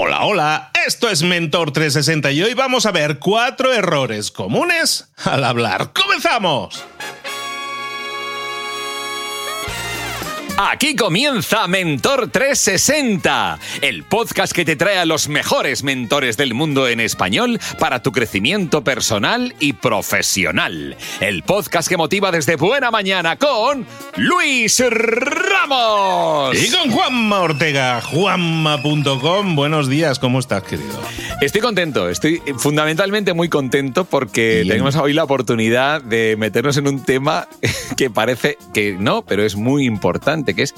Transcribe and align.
Hola, 0.00 0.22
hola, 0.22 0.70
esto 0.86 1.10
es 1.10 1.24
Mentor 1.24 1.72
360 1.72 2.30
y 2.30 2.40
hoy 2.40 2.54
vamos 2.54 2.86
a 2.86 2.92
ver 2.92 3.18
cuatro 3.18 3.72
errores 3.72 4.30
comunes 4.30 5.10
al 5.24 5.42
hablar. 5.42 5.92
¡Comenzamos! 5.92 6.84
Aquí 10.60 10.96
comienza 10.96 11.68
Mentor 11.68 12.30
360, 12.32 13.60
el 13.80 14.02
podcast 14.02 14.52
que 14.52 14.64
te 14.64 14.74
trae 14.74 14.98
a 14.98 15.04
los 15.04 15.28
mejores 15.28 15.84
mentores 15.84 16.36
del 16.36 16.52
mundo 16.52 16.88
en 16.88 16.98
español 16.98 17.60
para 17.78 18.02
tu 18.02 18.10
crecimiento 18.10 18.82
personal 18.82 19.54
y 19.60 19.74
profesional. 19.74 20.96
El 21.20 21.44
podcast 21.44 21.88
que 21.88 21.96
motiva 21.96 22.32
desde 22.32 22.56
buena 22.56 22.90
mañana 22.90 23.36
con 23.36 23.86
Luis 24.16 24.82
Ramos. 24.84 26.60
Y 26.60 26.72
con 26.72 26.90
Juanma 26.90 27.38
Ortega, 27.38 28.00
juanma.com. 28.00 29.54
Buenos 29.54 29.88
días, 29.88 30.18
¿cómo 30.18 30.40
estás, 30.40 30.64
querido? 30.64 31.00
Estoy 31.40 31.60
contento, 31.60 32.08
estoy 32.08 32.42
fundamentalmente 32.56 33.32
muy 33.32 33.48
contento 33.48 34.06
porque 34.06 34.64
tenemos 34.66 34.96
hoy 34.96 35.12
la 35.12 35.22
oportunidad 35.22 36.02
de 36.02 36.34
meternos 36.36 36.76
en 36.78 36.88
un 36.88 37.04
tema 37.04 37.46
que 37.96 38.10
parece 38.10 38.58
que 38.74 38.96
no, 38.98 39.22
pero 39.22 39.44
es 39.44 39.54
muy 39.54 39.86
importante 39.86 40.47
que 40.54 40.62
es 40.62 40.74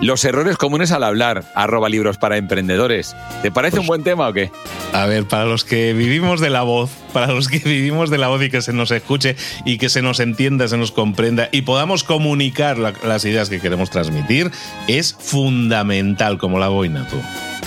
los 0.00 0.24
errores 0.24 0.56
comunes 0.56 0.92
al 0.92 1.04
hablar, 1.04 1.44
arroba 1.54 1.88
libros 1.88 2.18
para 2.18 2.36
emprendedores. 2.36 3.14
¿Te 3.42 3.50
parece 3.50 3.78
un 3.78 3.86
pues, 3.86 3.88
buen 3.88 4.04
tema 4.04 4.28
o 4.28 4.32
qué? 4.32 4.50
A 4.92 5.06
ver, 5.06 5.24
para 5.26 5.44
los 5.44 5.64
que 5.64 5.92
vivimos 5.92 6.40
de 6.40 6.50
la 6.50 6.62
voz, 6.62 6.90
para 7.12 7.32
los 7.32 7.48
que 7.48 7.58
vivimos 7.58 8.10
de 8.10 8.18
la 8.18 8.28
voz 8.28 8.42
y 8.42 8.50
que 8.50 8.62
se 8.62 8.72
nos 8.72 8.90
escuche 8.90 9.36
y 9.64 9.78
que 9.78 9.88
se 9.88 10.02
nos 10.02 10.20
entienda, 10.20 10.68
se 10.68 10.76
nos 10.76 10.92
comprenda 10.92 11.48
y 11.52 11.62
podamos 11.62 12.04
comunicar 12.04 12.78
las 12.78 13.24
ideas 13.24 13.48
que 13.48 13.60
queremos 13.60 13.90
transmitir, 13.90 14.50
es 14.88 15.14
fundamental 15.14 16.38
como 16.38 16.58
la 16.58 16.68
boina 16.68 17.06
tú. 17.08 17.16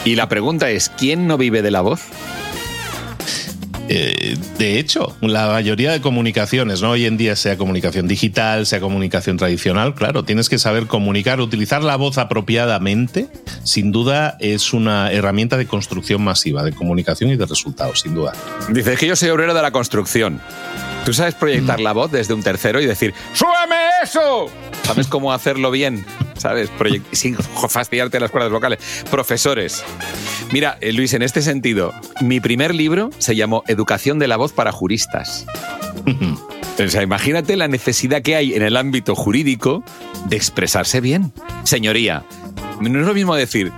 Y 0.06 0.16
la 0.16 0.30
pregunta 0.30 0.70
es, 0.70 0.90
¿quién 0.90 1.28
no 1.28 1.38
vive 1.38 1.62
de 1.62 1.72
la 1.72 1.82
voz? 1.82 2.02
Eh, 3.90 4.38
de 4.58 4.80
hecho, 4.80 5.16
la 5.22 5.48
mayoría 5.48 5.92
de 5.92 6.02
comunicaciones, 6.02 6.82
¿no? 6.82 6.92
Hoy 6.92 7.06
en 7.06 7.18
día, 7.18 7.36
sea 7.36 7.58
comunicación 7.58 8.08
digital, 8.08 8.66
sea 8.66 8.80
comunicación 8.80 9.38
tradicional, 9.38 9.96
claro, 9.96 10.24
tienes 10.24 10.50
que 10.50 10.60
saber 10.60 10.88
comunicar, 10.88 11.40
utilizar 11.40 11.84
la 11.84 11.96
voz 11.96 12.18
apropiadamente, 12.18 13.28
sin 13.64 13.92
duda 13.92 14.38
es 14.40 14.74
una 14.74 15.12
herramienta 15.12 15.58
de 15.58 15.68
construcción 15.68 16.22
masiva, 16.24 16.64
de 16.64 16.74
comunicación 16.74 17.30
y 17.30 17.38
de 17.38 17.46
resultados, 17.46 18.02
sin 18.02 18.14
duda. 18.14 18.34
Dices 18.70 19.00
que 19.00 19.08
yo 19.08 19.16
soy 19.16 19.30
obrero 19.30 19.54
de 19.54 19.62
la 19.62 19.72
construcción. 19.72 20.42
Tú 21.06 21.14
sabes 21.14 21.36
proyectar 21.36 21.80
mm. 21.80 21.84
la 21.84 21.94
voz 21.94 22.12
desde 22.12 22.34
un 22.34 22.44
tercero 22.44 22.82
y 22.82 22.86
decir, 22.86 23.14
¡súbeme 23.34 23.78
eso! 24.04 24.48
¿Sabes 24.84 25.08
cómo 25.08 25.32
hacerlo 25.32 25.72
bien? 25.72 26.06
¿Sabes? 26.38 26.70
sin 27.12 27.36
fastidiarte 27.36 28.20
las 28.20 28.32
cuerdas 28.32 28.52
vocales. 28.52 28.80
Profesores. 29.10 29.84
Mira, 30.52 30.78
eh, 30.82 30.94
Luis, 30.94 31.14
en 31.14 31.22
este 31.22 31.42
sentido, 31.42 31.94
mi 32.22 32.40
primer 32.40 32.74
libro 32.74 33.10
se 33.18 33.36
llamó 33.36 33.64
Educación 33.68 34.20
de 34.20 34.28
la 34.28 34.38
voz 34.38 34.54
para 34.54 34.72
juristas. 34.72 35.46
O 36.80 36.88
sea, 36.90 37.02
imagínate 37.02 37.56
la 37.56 37.68
necesidad 37.68 38.22
que 38.22 38.36
hay 38.36 38.54
en 38.54 38.62
el 38.62 38.78
ámbito 38.78 39.16
jurídico 39.16 39.84
de 40.30 40.36
expresarse 40.36 41.02
bien. 41.02 41.34
Señoría, 41.64 42.24
no 42.80 43.00
es 43.00 43.06
lo 43.06 43.14
mismo 43.14 43.36
decir, 43.36 43.72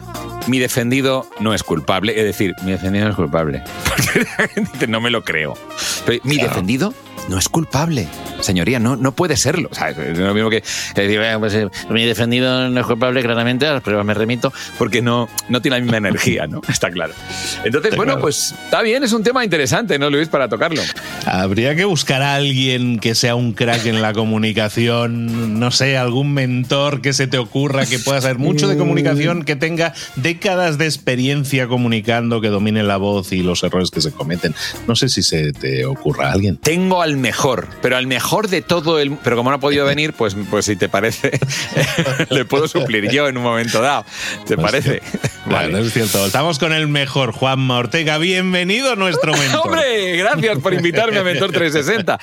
mi 0.48 0.60
defendido 0.60 1.28
no 1.40 1.54
es 1.54 1.64
culpable, 1.64 2.18
es 2.18 2.26
decir, 2.26 2.56
mi 2.64 2.72
defendido 2.72 3.06
no 3.06 3.12
es 3.12 3.16
culpable. 3.16 3.64
Porque 4.72 4.88
no 4.88 5.00
me 5.00 5.10
lo 5.10 5.24
creo. 5.24 5.56
mi 6.24 6.38
defendido 6.38 6.94
no 7.30 7.38
es 7.38 7.48
culpable. 7.48 8.08
Señoría, 8.42 8.80
no, 8.80 8.96
no 8.96 9.12
puede 9.14 9.38
serlo. 9.38 9.70
es 9.72 10.18
lo 10.18 10.34
mismo 10.34 10.50
que, 10.50 10.64
decir, 10.96 11.20
pues, 11.40 11.54
eh, 11.54 11.68
mi 11.90 12.06
defendido 12.06 12.70
no 12.70 12.80
es 12.80 12.86
culpable, 12.86 13.22
claramente, 13.22 13.68
a 13.68 13.74
las 13.74 13.84
pruebas 13.84 14.06
me 14.06 14.14
remito, 14.14 14.54
porque 14.78 15.02
no, 15.02 15.28
no 15.50 15.62
tiene 15.62 15.78
la 15.78 15.82
misma 15.82 15.98
energía, 15.98 16.48
¿no? 16.48 16.62
Está 16.70 16.92
claro. 16.92 17.14
Entonces, 17.64 17.96
bueno, 17.96 18.20
pues 18.20 18.54
está 18.64 18.82
bien, 18.82 19.04
es 19.04 19.14
un 19.14 19.24
tema 19.24 19.44
interesante, 19.44 20.00
¿no, 20.00 20.10
Luis, 20.10 20.28
para 20.28 20.48
tocarlo? 20.48 20.82
Habría 21.26 21.76
que 21.76 21.86
buscar 21.86 22.22
a 22.22 22.36
alguien 22.36 23.00
que 23.00 23.16
sea 23.16 23.36
un 23.36 23.54
crack 23.54 23.86
en 23.86 24.02
la 24.02 24.14
comunicación, 24.14 25.60
no 25.60 25.72
sé, 25.72 25.98
algún 25.98 26.34
mentor 26.34 27.02
que 27.02 27.14
se 27.14 27.28
te 27.28 27.38
ocurra, 27.38 27.86
que 27.86 28.00
pueda 28.00 28.22
saber 28.22 28.38
mucho 28.38 28.68
de 28.68 28.78
comunicación, 28.78 29.44
que 29.44 29.56
tenga 29.56 29.94
décadas 30.16 30.78
de 30.78 30.86
experiencia 30.86 31.68
comunicando, 31.68 32.42
que 32.42 32.50
domine 32.50 32.84
la 32.84 32.98
voz 32.98 33.32
y 33.32 33.42
los 33.42 33.64
errores 33.64 33.92
que 33.92 34.02
se 34.02 34.12
cometen. 34.12 34.56
No 34.88 34.96
sé 34.96 35.10
si 35.10 35.24
se 35.24 35.52
te 35.54 35.86
ocurra 35.86 36.30
a 36.30 36.32
alguien. 36.34 36.58
Tengo 36.58 37.02
al 37.02 37.18
mejor, 37.18 37.68
pero 37.82 37.98
al 37.98 38.08
mejor 38.08 38.29
de 38.30 38.62
todo 38.62 39.00
el... 39.00 39.18
Pero 39.24 39.36
como 39.36 39.50
no 39.50 39.56
ha 39.56 39.60
podido 39.60 39.86
venir, 39.86 40.14
pues, 40.14 40.36
pues 40.50 40.66
si 40.66 40.76
te 40.76 40.88
parece, 40.88 41.40
le 42.30 42.46
puedo 42.46 42.68
suplir 42.68 43.10
yo 43.10 43.28
en 43.28 43.38
un 43.38 43.44
momento 43.44 43.82
dado. 43.82 44.06
¿Te 44.46 44.56
pues 44.56 44.72
parece? 44.72 45.02
Vale. 45.46 45.80
es 45.80 45.94
cierto. 45.94 46.26
Estamos 46.26 46.60
con 46.60 46.72
el 46.72 46.88
mejor, 46.88 47.32
Juanma 47.32 47.80
Ortega. 47.80 48.18
Bienvenido 48.20 48.92
a 48.92 48.96
nuestro 48.96 49.34
mentor. 49.38 49.62
¡Hombre! 49.66 50.16
Gracias 50.18 50.60
por 50.60 50.74
invitarme 50.74 51.18
a 51.18 51.24
Mentor 51.24 51.52
360. 51.52 52.20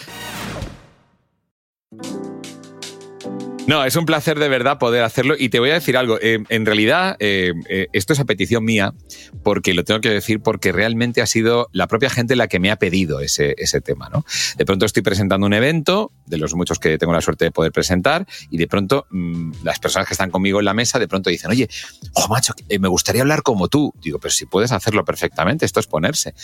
No, 3.67 3.85
es 3.85 3.97
un 3.97 4.07
placer 4.07 4.39
de 4.39 4.49
verdad 4.49 4.79
poder 4.79 5.03
hacerlo 5.03 5.35
y 5.37 5.49
te 5.49 5.59
voy 5.59 5.71
a 5.71 5.75
decir 5.75 5.97
algo. 5.97 6.19
Eh, 6.23 6.39
en 6.51 6.67
realidad, 6.67 7.17
eh, 7.19 7.53
eh, 7.69 7.89
esto 7.93 8.13
es 8.13 8.21
a 8.21 8.25
petición 8.25 8.65
mía, 8.65 8.95
porque 9.43 9.75
lo 9.75 9.83
tengo 9.83 10.01
que 10.01 10.09
decir 10.09 10.41
porque 10.41 10.71
realmente 10.71 11.21
ha 11.21 11.27
sido 11.27 11.69
la 11.73 11.89
propia 11.89 12.09
gente 12.09 12.37
la 12.37 12.47
que 12.47 12.61
me 12.61 12.71
ha 12.71 12.77
pedido 12.77 13.19
ese, 13.19 13.57
ese 13.59 13.81
tema. 13.81 14.09
¿no? 14.09 14.25
De 14.57 14.65
pronto 14.65 14.87
estoy 14.87 15.03
presentando 15.03 15.49
un 15.49 15.53
evento, 15.53 16.13
de 16.27 16.39
los 16.39 16.55
muchos 16.55 16.79
que 16.79 16.97
tengo 16.97 17.13
la 17.13 17.21
suerte 17.21 17.47
de 17.47 17.51
poder 17.51 17.73
presentar, 17.73 18.25
y 18.51 18.57
de 18.57 18.69
pronto 18.69 19.07
mm, 19.11 19.65
las 19.65 19.81
personas 19.81 20.07
que 20.07 20.15
están 20.15 20.31
conmigo 20.31 20.61
en 20.61 20.65
la 20.65 20.75
mesa 20.75 21.01
de 21.01 21.09
pronto 21.09 21.29
dicen, 21.29 21.51
oye, 21.51 21.69
oh, 22.13 22.29
macho, 22.29 22.55
me 22.79 22.89
gustaría 22.89 23.23
hablar 23.23 23.43
como 23.43 23.67
tú. 23.67 23.93
Digo, 24.01 24.21
pero 24.21 24.33
si 24.33 24.47
puedes 24.47 24.71
hacerlo 24.71 25.05
perfectamente, 25.05 25.67
esto 25.67 25.81
es 25.81 25.89
ponerse. 25.89 26.35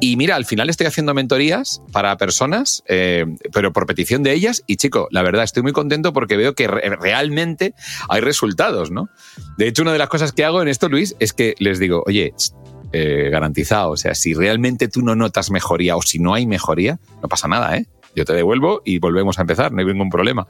Y 0.00 0.16
mira, 0.16 0.36
al 0.36 0.44
final 0.44 0.70
estoy 0.70 0.86
haciendo 0.86 1.12
mentorías 1.12 1.82
para 1.90 2.16
personas, 2.16 2.84
pero 2.86 3.72
por 3.72 3.86
petición 3.86 4.22
de 4.22 4.32
ellas, 4.32 4.62
y 4.68 4.76
chico, 4.76 5.08
la 5.10 5.22
verdad, 5.22 5.42
estoy 5.42 5.64
muy 5.64 5.72
contento 5.72 6.12
porque 6.12 6.36
veo 6.36 6.54
que 6.54 6.67
realmente 6.68 7.74
hay 8.08 8.20
resultados, 8.20 8.90
¿no? 8.90 9.08
De 9.56 9.66
hecho, 9.66 9.82
una 9.82 9.92
de 9.92 9.98
las 9.98 10.08
cosas 10.08 10.32
que 10.32 10.44
hago 10.44 10.62
en 10.62 10.68
esto, 10.68 10.88
Luis, 10.88 11.16
es 11.18 11.32
que 11.32 11.54
les 11.58 11.78
digo, 11.78 12.04
oye, 12.06 12.34
eh, 12.92 13.28
garantizado, 13.30 13.90
o 13.90 13.96
sea, 13.96 14.14
si 14.14 14.34
realmente 14.34 14.88
tú 14.88 15.02
no 15.02 15.14
notas 15.14 15.50
mejoría 15.50 15.96
o 15.96 16.02
si 16.02 16.18
no 16.18 16.34
hay 16.34 16.46
mejoría, 16.46 16.98
no 17.22 17.28
pasa 17.28 17.48
nada, 17.48 17.76
¿eh? 17.76 17.86
Yo 18.14 18.24
te 18.24 18.32
devuelvo 18.32 18.82
y 18.84 18.98
volvemos 18.98 19.38
a 19.38 19.42
empezar, 19.42 19.72
no 19.72 19.80
hay 19.80 19.86
ningún 19.86 20.10
problema. 20.10 20.46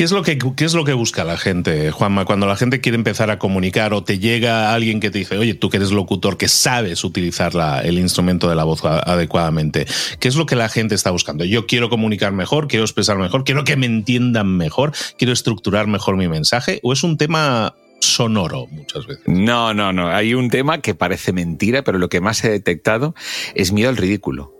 ¿Qué 0.00 0.04
es, 0.04 0.12
lo 0.12 0.22
que, 0.22 0.38
¿Qué 0.38 0.64
es 0.64 0.72
lo 0.72 0.86
que 0.86 0.94
busca 0.94 1.24
la 1.24 1.36
gente, 1.36 1.90
Juanma? 1.90 2.24
Cuando 2.24 2.46
la 2.46 2.56
gente 2.56 2.80
quiere 2.80 2.96
empezar 2.96 3.30
a 3.30 3.38
comunicar 3.38 3.92
o 3.92 4.02
te 4.02 4.18
llega 4.18 4.72
alguien 4.72 4.98
que 4.98 5.10
te 5.10 5.18
dice, 5.18 5.36
oye, 5.36 5.52
tú 5.52 5.68
que 5.68 5.76
eres 5.76 5.90
locutor, 5.90 6.38
que 6.38 6.48
sabes 6.48 7.04
utilizar 7.04 7.52
el 7.84 7.98
instrumento 7.98 8.48
de 8.48 8.54
la 8.54 8.64
voz 8.64 8.82
adecuadamente, 8.82 9.86
¿qué 10.18 10.28
es 10.28 10.36
lo 10.36 10.46
que 10.46 10.56
la 10.56 10.70
gente 10.70 10.94
está 10.94 11.10
buscando? 11.10 11.44
Yo 11.44 11.66
quiero 11.66 11.90
comunicar 11.90 12.32
mejor, 12.32 12.66
quiero 12.66 12.86
expresar 12.86 13.18
mejor, 13.18 13.44
quiero 13.44 13.62
que 13.64 13.76
me 13.76 13.84
entiendan 13.84 14.56
mejor, 14.56 14.92
quiero 15.18 15.34
estructurar 15.34 15.86
mejor 15.86 16.16
mi 16.16 16.28
mensaje, 16.28 16.80
o 16.82 16.94
es 16.94 17.02
un 17.02 17.18
tema 17.18 17.74
sonoro 18.00 18.68
muchas 18.68 19.06
veces. 19.06 19.24
No, 19.26 19.74
no, 19.74 19.92
no. 19.92 20.08
Hay 20.08 20.32
un 20.32 20.48
tema 20.48 20.80
que 20.80 20.94
parece 20.94 21.34
mentira, 21.34 21.84
pero 21.84 21.98
lo 21.98 22.08
que 22.08 22.22
más 22.22 22.42
he 22.42 22.48
detectado 22.48 23.14
es 23.54 23.70
miedo 23.70 23.90
al 23.90 23.98
ridículo. 23.98 24.54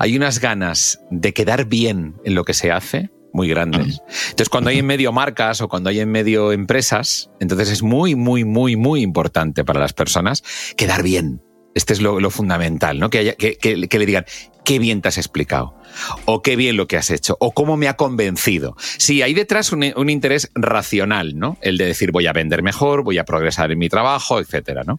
Hay 0.00 0.16
unas 0.16 0.40
ganas 0.40 0.98
de 1.12 1.32
quedar 1.32 1.66
bien 1.66 2.16
en 2.24 2.34
lo 2.34 2.42
que 2.42 2.54
se 2.54 2.72
hace 2.72 3.10
muy 3.38 3.48
grandes. 3.48 4.02
Entonces, 4.30 4.48
cuando 4.48 4.70
hay 4.70 4.78
en 4.78 4.86
medio 4.86 5.12
marcas 5.12 5.60
o 5.60 5.68
cuando 5.68 5.90
hay 5.90 6.00
en 6.00 6.10
medio 6.10 6.50
empresas, 6.50 7.30
entonces 7.38 7.70
es 7.70 7.84
muy, 7.84 8.16
muy, 8.16 8.44
muy, 8.44 8.74
muy 8.74 9.00
importante 9.00 9.64
para 9.64 9.78
las 9.78 9.92
personas 9.92 10.42
quedar 10.76 11.04
bien. 11.04 11.40
Este 11.74 11.92
es 11.92 12.00
lo, 12.00 12.30
fundamental, 12.30 12.98
¿no? 12.98 13.10
Que, 13.10 13.18
haya, 13.18 13.34
que, 13.34 13.56
que, 13.56 13.98
le 13.98 14.06
digan, 14.06 14.24
qué 14.64 14.80
bien 14.80 15.00
te 15.00 15.08
has 15.08 15.18
explicado, 15.18 15.76
o 16.24 16.42
qué 16.42 16.56
bien 16.56 16.76
lo 16.76 16.88
que 16.88 16.96
has 16.96 17.10
hecho, 17.10 17.36
o 17.38 17.52
cómo 17.52 17.76
me 17.76 17.86
ha 17.86 17.94
convencido. 17.94 18.74
Sí, 18.96 19.22
hay 19.22 19.32
detrás 19.32 19.70
un, 19.70 19.84
un, 19.94 20.10
interés 20.10 20.50
racional, 20.56 21.38
¿no? 21.38 21.56
El 21.60 21.78
de 21.78 21.86
decir, 21.86 22.10
voy 22.10 22.26
a 22.26 22.32
vender 22.32 22.64
mejor, 22.64 23.04
voy 23.04 23.18
a 23.18 23.24
progresar 23.24 23.70
en 23.70 23.78
mi 23.78 23.88
trabajo, 23.88 24.40
etcétera, 24.40 24.82
¿no? 24.84 24.98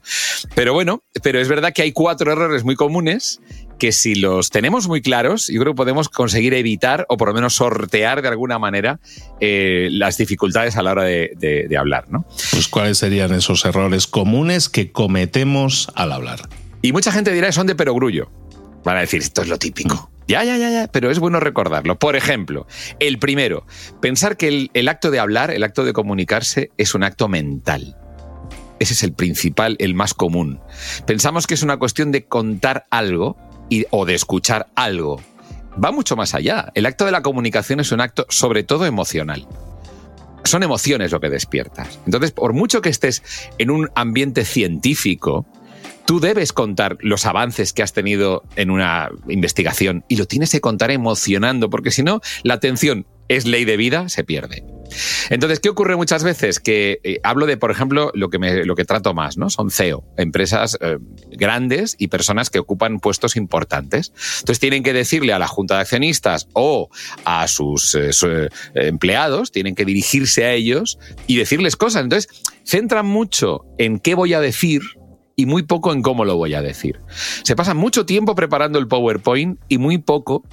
Pero 0.55 0.71
bueno, 0.71 1.03
pero 1.21 1.41
es 1.41 1.49
verdad 1.49 1.73
que 1.73 1.81
hay 1.81 1.91
cuatro 1.91 2.31
errores 2.31 2.63
muy 2.63 2.75
comunes 2.75 3.41
que 3.79 3.91
si 3.91 4.15
los 4.15 4.49
tenemos 4.49 4.87
muy 4.87 5.01
claros, 5.01 5.47
yo 5.47 5.59
creo 5.61 5.73
que 5.73 5.77
podemos 5.77 6.09
conseguir 6.09 6.53
evitar 6.53 7.05
o 7.09 7.17
por 7.17 7.29
lo 7.29 7.33
menos 7.33 7.55
sortear 7.55 8.21
de 8.21 8.27
alguna 8.27 8.59
manera 8.59 8.99
eh, 9.39 9.87
las 9.91 10.17
dificultades 10.17 10.77
a 10.77 10.83
la 10.83 10.91
hora 10.91 11.03
de, 11.03 11.75
hablar. 11.79 12.05
¿no? 12.09 12.25
Pues 12.51 12.67
cuáles 12.67 12.97
serían 12.97 13.33
esos 13.33 13.65
errores 13.65 14.05
comunes 14.05 14.69
que 14.69 14.91
cometemos 14.91 15.89
al 15.95 16.11
hablar. 16.11 16.41
Y 16.81 16.91
mucha 16.91 17.11
gente 17.11 17.31
dirá, 17.31 17.51
son 17.51 17.67
de 17.67 17.75
perogrullo. 17.75 18.29
Van 18.83 18.97
a 18.97 19.01
decir, 19.01 19.21
esto 19.21 19.41
es 19.41 19.47
lo 19.47 19.57
típico. 19.57 20.11
Ya, 20.27 20.43
ya, 20.43 20.57
ya, 20.57 20.69
ya, 20.69 20.87
pero 20.91 21.09
es 21.09 21.19
bueno 21.19 21.39
recordarlo. 21.39 21.97
Por 21.97 22.15
ejemplo, 22.15 22.67
el 22.99 23.17
primero, 23.17 23.65
pensar 24.01 24.37
que 24.37 24.69
el 24.71 24.87
acto 24.87 25.09
de 25.09 25.19
hablar, 25.19 25.49
el 25.51 25.63
acto 25.63 25.85
de 25.85 25.93
comunicarse, 25.93 26.69
es 26.77 26.93
un 26.93 27.03
acto 27.03 27.27
mental. 27.27 27.97
Ese 28.79 28.93
es 28.93 29.03
el 29.03 29.13
principal, 29.13 29.75
el 29.79 29.93
más 29.93 30.13
común. 30.13 30.59
Pensamos 31.05 31.47
que 31.47 31.53
es 31.53 31.63
una 31.63 31.77
cuestión 31.77 32.11
de 32.11 32.25
contar 32.25 32.85
algo 32.89 33.37
o 33.91 34.05
de 34.05 34.15
escuchar 34.15 34.67
algo. 34.75 35.21
Va 35.83 35.91
mucho 35.91 36.15
más 36.15 36.33
allá. 36.33 36.71
El 36.75 36.85
acto 36.85 37.05
de 37.05 37.11
la 37.11 37.21
comunicación 37.21 37.79
es 37.79 37.91
un 37.91 38.01
acto 38.01 38.25
sobre 38.29 38.63
todo 38.63 38.85
emocional. 38.85 39.47
Son 40.43 40.63
emociones 40.63 41.11
lo 41.11 41.19
que 41.19 41.29
despiertas. 41.29 41.99
Entonces, 42.05 42.31
por 42.31 42.53
mucho 42.53 42.81
que 42.81 42.89
estés 42.89 43.23
en 43.57 43.69
un 43.69 43.89
ambiente 43.95 44.45
científico, 44.45 45.45
Tú 46.09 46.19
debes 46.19 46.53
contar 46.53 46.97
los 47.01 47.27
avances 47.27 47.71
que 47.71 47.83
has 47.83 47.93
tenido 47.93 48.43
en 48.55 48.71
una 48.71 49.11
investigación 49.27 50.03
y 50.07 50.15
lo 50.15 50.25
tienes 50.25 50.51
que 50.51 50.59
contar 50.59 50.89
emocionando, 50.89 51.69
porque 51.69 51.91
si 51.91 52.01
no, 52.01 52.19
la 52.41 52.55
atención 52.55 53.05
es 53.27 53.45
ley 53.45 53.63
de 53.63 53.77
vida, 53.77 54.09
se 54.09 54.23
pierde. 54.23 54.63
Entonces, 55.29 55.59
¿qué 55.59 55.69
ocurre 55.69 55.95
muchas 55.95 56.23
veces? 56.23 56.59
Que 56.59 56.99
eh, 57.03 57.19
hablo 57.23 57.45
de, 57.45 57.57
por 57.57 57.71
ejemplo, 57.71 58.11
lo 58.13 58.29
que, 58.29 58.37
lo 58.65 58.75
que 58.75 58.85
trato 58.85 59.13
más, 59.13 59.37
¿no? 59.37 59.49
Son 59.49 59.71
CEO, 59.71 60.03
empresas 60.17 60.77
eh, 60.81 60.97
grandes 61.31 61.95
y 61.97 62.07
personas 62.07 62.49
que 62.49 62.59
ocupan 62.59 62.99
puestos 62.99 63.35
importantes. 63.35 64.11
Entonces, 64.39 64.59
tienen 64.59 64.83
que 64.83 64.93
decirle 64.93 65.33
a 65.33 65.39
la 65.39 65.47
junta 65.47 65.75
de 65.75 65.81
accionistas 65.81 66.47
o 66.53 66.89
a 67.25 67.47
sus, 67.47 67.95
eh, 67.95 68.49
empleados, 68.75 69.51
tienen 69.51 69.75
que 69.75 69.85
dirigirse 69.85 70.45
a 70.45 70.53
ellos 70.53 70.99
y 71.27 71.37
decirles 71.37 71.75
cosas. 71.75 72.03
Entonces, 72.03 72.29
centran 72.63 73.05
mucho 73.05 73.65
en 73.77 73.99
qué 73.99 74.15
voy 74.15 74.33
a 74.33 74.39
decir 74.39 74.81
y 75.35 75.45
muy 75.45 75.63
poco 75.63 75.93
en 75.93 76.01
cómo 76.01 76.25
lo 76.25 76.35
voy 76.35 76.53
a 76.53 76.61
decir. 76.61 76.99
Se 77.43 77.55
pasa 77.55 77.73
mucho 77.73 78.05
tiempo 78.05 78.35
preparando 78.35 78.77
el 78.77 78.87
PowerPoint 78.87 79.57
y 79.69 79.77
muy 79.77 79.97
poco 79.97 80.43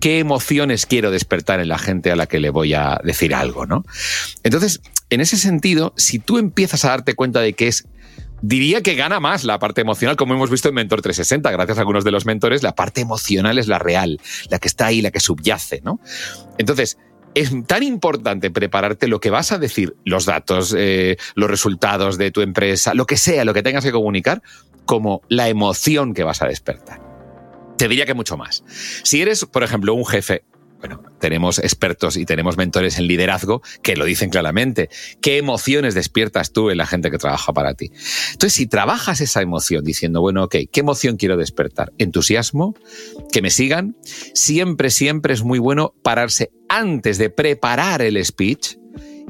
qué 0.00 0.18
emociones 0.18 0.86
quiero 0.86 1.10
despertar 1.10 1.60
en 1.60 1.68
la 1.68 1.78
gente 1.78 2.10
a 2.10 2.16
la 2.16 2.26
que 2.26 2.40
le 2.40 2.50
voy 2.50 2.74
a 2.74 3.00
decir 3.04 3.34
algo, 3.34 3.66
¿no? 3.66 3.84
Entonces, 4.42 4.80
en 5.10 5.20
ese 5.20 5.36
sentido, 5.36 5.92
si 5.96 6.18
tú 6.18 6.38
empiezas 6.38 6.84
a 6.84 6.88
darte 6.88 7.14
cuenta 7.14 7.40
de 7.40 7.52
que 7.52 7.68
es 7.68 7.86
Diría 8.42 8.82
que 8.82 8.94
gana 8.94 9.20
más 9.20 9.44
la 9.44 9.58
parte 9.58 9.82
emocional, 9.82 10.16
como 10.16 10.34
hemos 10.34 10.50
visto 10.50 10.68
en 10.68 10.74
Mentor 10.74 11.02
360, 11.02 11.50
gracias 11.50 11.76
a 11.76 11.82
algunos 11.82 12.04
de 12.04 12.10
los 12.10 12.24
mentores, 12.24 12.62
la 12.62 12.74
parte 12.74 13.02
emocional 13.02 13.58
es 13.58 13.68
la 13.68 13.78
real, 13.78 14.18
la 14.48 14.58
que 14.58 14.68
está 14.68 14.86
ahí, 14.86 15.02
la 15.02 15.10
que 15.10 15.20
subyace, 15.20 15.82
¿no? 15.84 16.00
Entonces, 16.56 16.96
es 17.34 17.52
tan 17.66 17.82
importante 17.82 18.50
prepararte 18.50 19.08
lo 19.08 19.20
que 19.20 19.28
vas 19.28 19.52
a 19.52 19.58
decir, 19.58 19.94
los 20.06 20.24
datos, 20.24 20.74
eh, 20.76 21.18
los 21.34 21.50
resultados 21.50 22.16
de 22.16 22.30
tu 22.30 22.40
empresa, 22.40 22.94
lo 22.94 23.04
que 23.04 23.18
sea, 23.18 23.44
lo 23.44 23.52
que 23.52 23.62
tengas 23.62 23.84
que 23.84 23.92
comunicar, 23.92 24.42
como 24.86 25.20
la 25.28 25.48
emoción 25.48 26.14
que 26.14 26.24
vas 26.24 26.40
a 26.40 26.46
despertar 26.46 27.09
te 27.80 27.88
diría 27.88 28.04
que 28.04 28.12
mucho 28.12 28.36
más. 28.36 28.62
Si 29.04 29.22
eres, 29.22 29.46
por 29.46 29.62
ejemplo, 29.62 29.94
un 29.94 30.04
jefe, 30.04 30.44
bueno, 30.80 31.02
tenemos 31.18 31.58
expertos 31.58 32.18
y 32.18 32.26
tenemos 32.26 32.58
mentores 32.58 32.98
en 32.98 33.06
liderazgo 33.06 33.62
que 33.82 33.96
lo 33.96 34.04
dicen 34.04 34.28
claramente. 34.28 34.90
¿Qué 35.22 35.38
emociones 35.38 35.94
despiertas 35.94 36.52
tú 36.52 36.68
en 36.68 36.76
la 36.76 36.84
gente 36.84 37.10
que 37.10 37.16
trabaja 37.16 37.54
para 37.54 37.72
ti? 37.72 37.90
Entonces, 38.32 38.52
si 38.52 38.66
trabajas 38.66 39.22
esa 39.22 39.40
emoción 39.40 39.82
diciendo, 39.82 40.20
bueno, 40.20 40.44
ok, 40.44 40.56
¿qué 40.70 40.80
emoción 40.80 41.16
quiero 41.16 41.38
despertar? 41.38 41.90
Entusiasmo, 41.96 42.74
que 43.32 43.40
me 43.40 43.48
sigan. 43.48 43.96
Siempre, 44.34 44.90
siempre 44.90 45.32
es 45.32 45.42
muy 45.42 45.58
bueno 45.58 45.94
pararse 46.02 46.50
antes 46.68 47.16
de 47.16 47.30
preparar 47.30 48.02
el 48.02 48.22
speech 48.22 48.76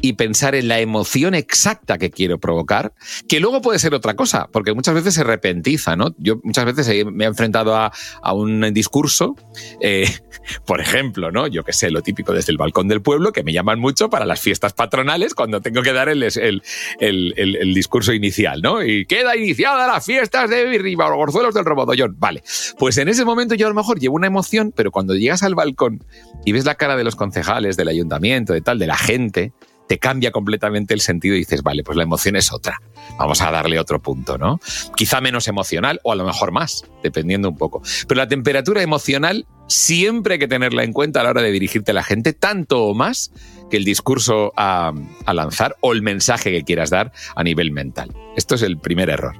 y 0.02 0.14
pensar 0.14 0.54
en 0.54 0.68
la 0.68 0.80
emoción 0.80 1.34
exacta 1.34 1.98
que 1.98 2.10
quiero 2.10 2.38
provocar, 2.38 2.92
que 3.28 3.40
luego 3.40 3.60
puede 3.60 3.78
ser 3.78 3.94
otra 3.94 4.14
cosa, 4.14 4.48
porque 4.52 4.74
muchas 4.74 4.94
veces 4.94 5.14
se 5.14 5.24
repentiza, 5.24 5.96
¿no? 5.96 6.14
Yo 6.18 6.40
muchas 6.42 6.64
veces 6.64 7.06
me 7.06 7.24
he 7.24 7.26
enfrentado 7.26 7.76
a, 7.76 7.92
un 8.32 8.72
discurso, 8.72 9.36
eh, 9.80 10.08
por 10.66 10.80
ejemplo, 10.80 11.30
¿no? 11.30 11.46
Yo 11.46 11.64
que 11.64 11.72
sé, 11.72 11.90
lo 11.90 12.02
típico 12.02 12.32
desde 12.32 12.52
el 12.52 12.58
balcón 12.58 12.88
del 12.88 13.02
pueblo, 13.02 13.32
que 13.32 13.42
me 13.42 13.52
llaman 13.52 13.80
mucho 13.80 14.08
para 14.08 14.24
las 14.24 14.40
fiestas 14.40 14.72
patronales 14.72 15.34
cuando 15.34 15.60
tengo 15.60 15.82
que 15.82 15.92
dar 15.92 16.08
el, 16.08 16.22
el, 16.22 17.74
discurso 17.74 18.12
inicial, 18.12 18.62
¿no? 18.62 18.82
Y 18.82 19.06
queda 19.06 19.36
iniciada 19.36 19.86
las 19.86 20.04
fiestas 20.04 20.50
de 20.50 20.80
Gorzuelos 20.94 21.54
del 21.54 21.64
Robodollón. 21.64 22.16
Vale, 22.18 22.42
pues 22.78 22.98
en 22.98 23.08
ese 23.08 23.24
momento 23.24 23.54
yo 23.54 23.66
a 23.66 23.70
lo 23.70 23.74
mejor 23.74 23.98
llevo 23.98 24.16
una 24.16 24.26
emoción, 24.26 24.72
pero 24.74 24.90
cuando 24.90 25.14
llegas 25.14 25.42
al 25.42 25.54
balcón 25.54 26.04
y 26.44 26.52
ves 26.52 26.64
la 26.64 26.74
cara 26.76 26.96
de 26.96 27.04
los 27.04 27.16
concejales, 27.16 27.76
del 27.76 27.88
ayuntamiento, 27.88 28.52
de 28.52 28.60
tal, 28.60 28.78
de 28.78 28.86
la 28.86 28.96
gente, 28.96 29.52
te 29.90 29.98
cambia 29.98 30.30
completamente 30.30 30.94
el 30.94 31.00
sentido 31.00 31.34
y 31.34 31.38
dices, 31.38 31.64
vale, 31.64 31.82
pues 31.82 31.96
la 31.96 32.04
emoción 32.04 32.36
es 32.36 32.52
otra. 32.52 32.80
Vamos 33.18 33.42
a 33.42 33.50
darle 33.50 33.76
otro 33.80 34.00
punto, 34.00 34.38
¿no? 34.38 34.60
Quizá 34.94 35.20
menos 35.20 35.48
emocional 35.48 35.98
o 36.04 36.12
a 36.12 36.14
lo 36.14 36.24
mejor 36.24 36.52
más, 36.52 36.84
dependiendo 37.02 37.48
un 37.48 37.58
poco. 37.58 37.82
Pero 38.06 38.20
la 38.20 38.28
temperatura 38.28 38.82
emocional 38.82 39.48
siempre 39.66 40.34
hay 40.34 40.38
que 40.38 40.46
tenerla 40.46 40.84
en 40.84 40.92
cuenta 40.92 41.18
a 41.18 41.24
la 41.24 41.30
hora 41.30 41.42
de 41.42 41.50
dirigirte 41.50 41.90
a 41.90 41.94
la 41.94 42.04
gente, 42.04 42.32
tanto 42.32 42.84
o 42.84 42.94
más 42.94 43.32
que 43.68 43.78
el 43.78 43.84
discurso 43.84 44.52
a, 44.56 44.92
a 45.26 45.34
lanzar 45.34 45.74
o 45.80 45.92
el 45.92 46.02
mensaje 46.02 46.52
que 46.52 46.62
quieras 46.62 46.90
dar 46.90 47.10
a 47.34 47.42
nivel 47.42 47.72
mental. 47.72 48.14
Esto 48.36 48.54
es 48.54 48.62
el 48.62 48.78
primer 48.78 49.10
error. 49.10 49.34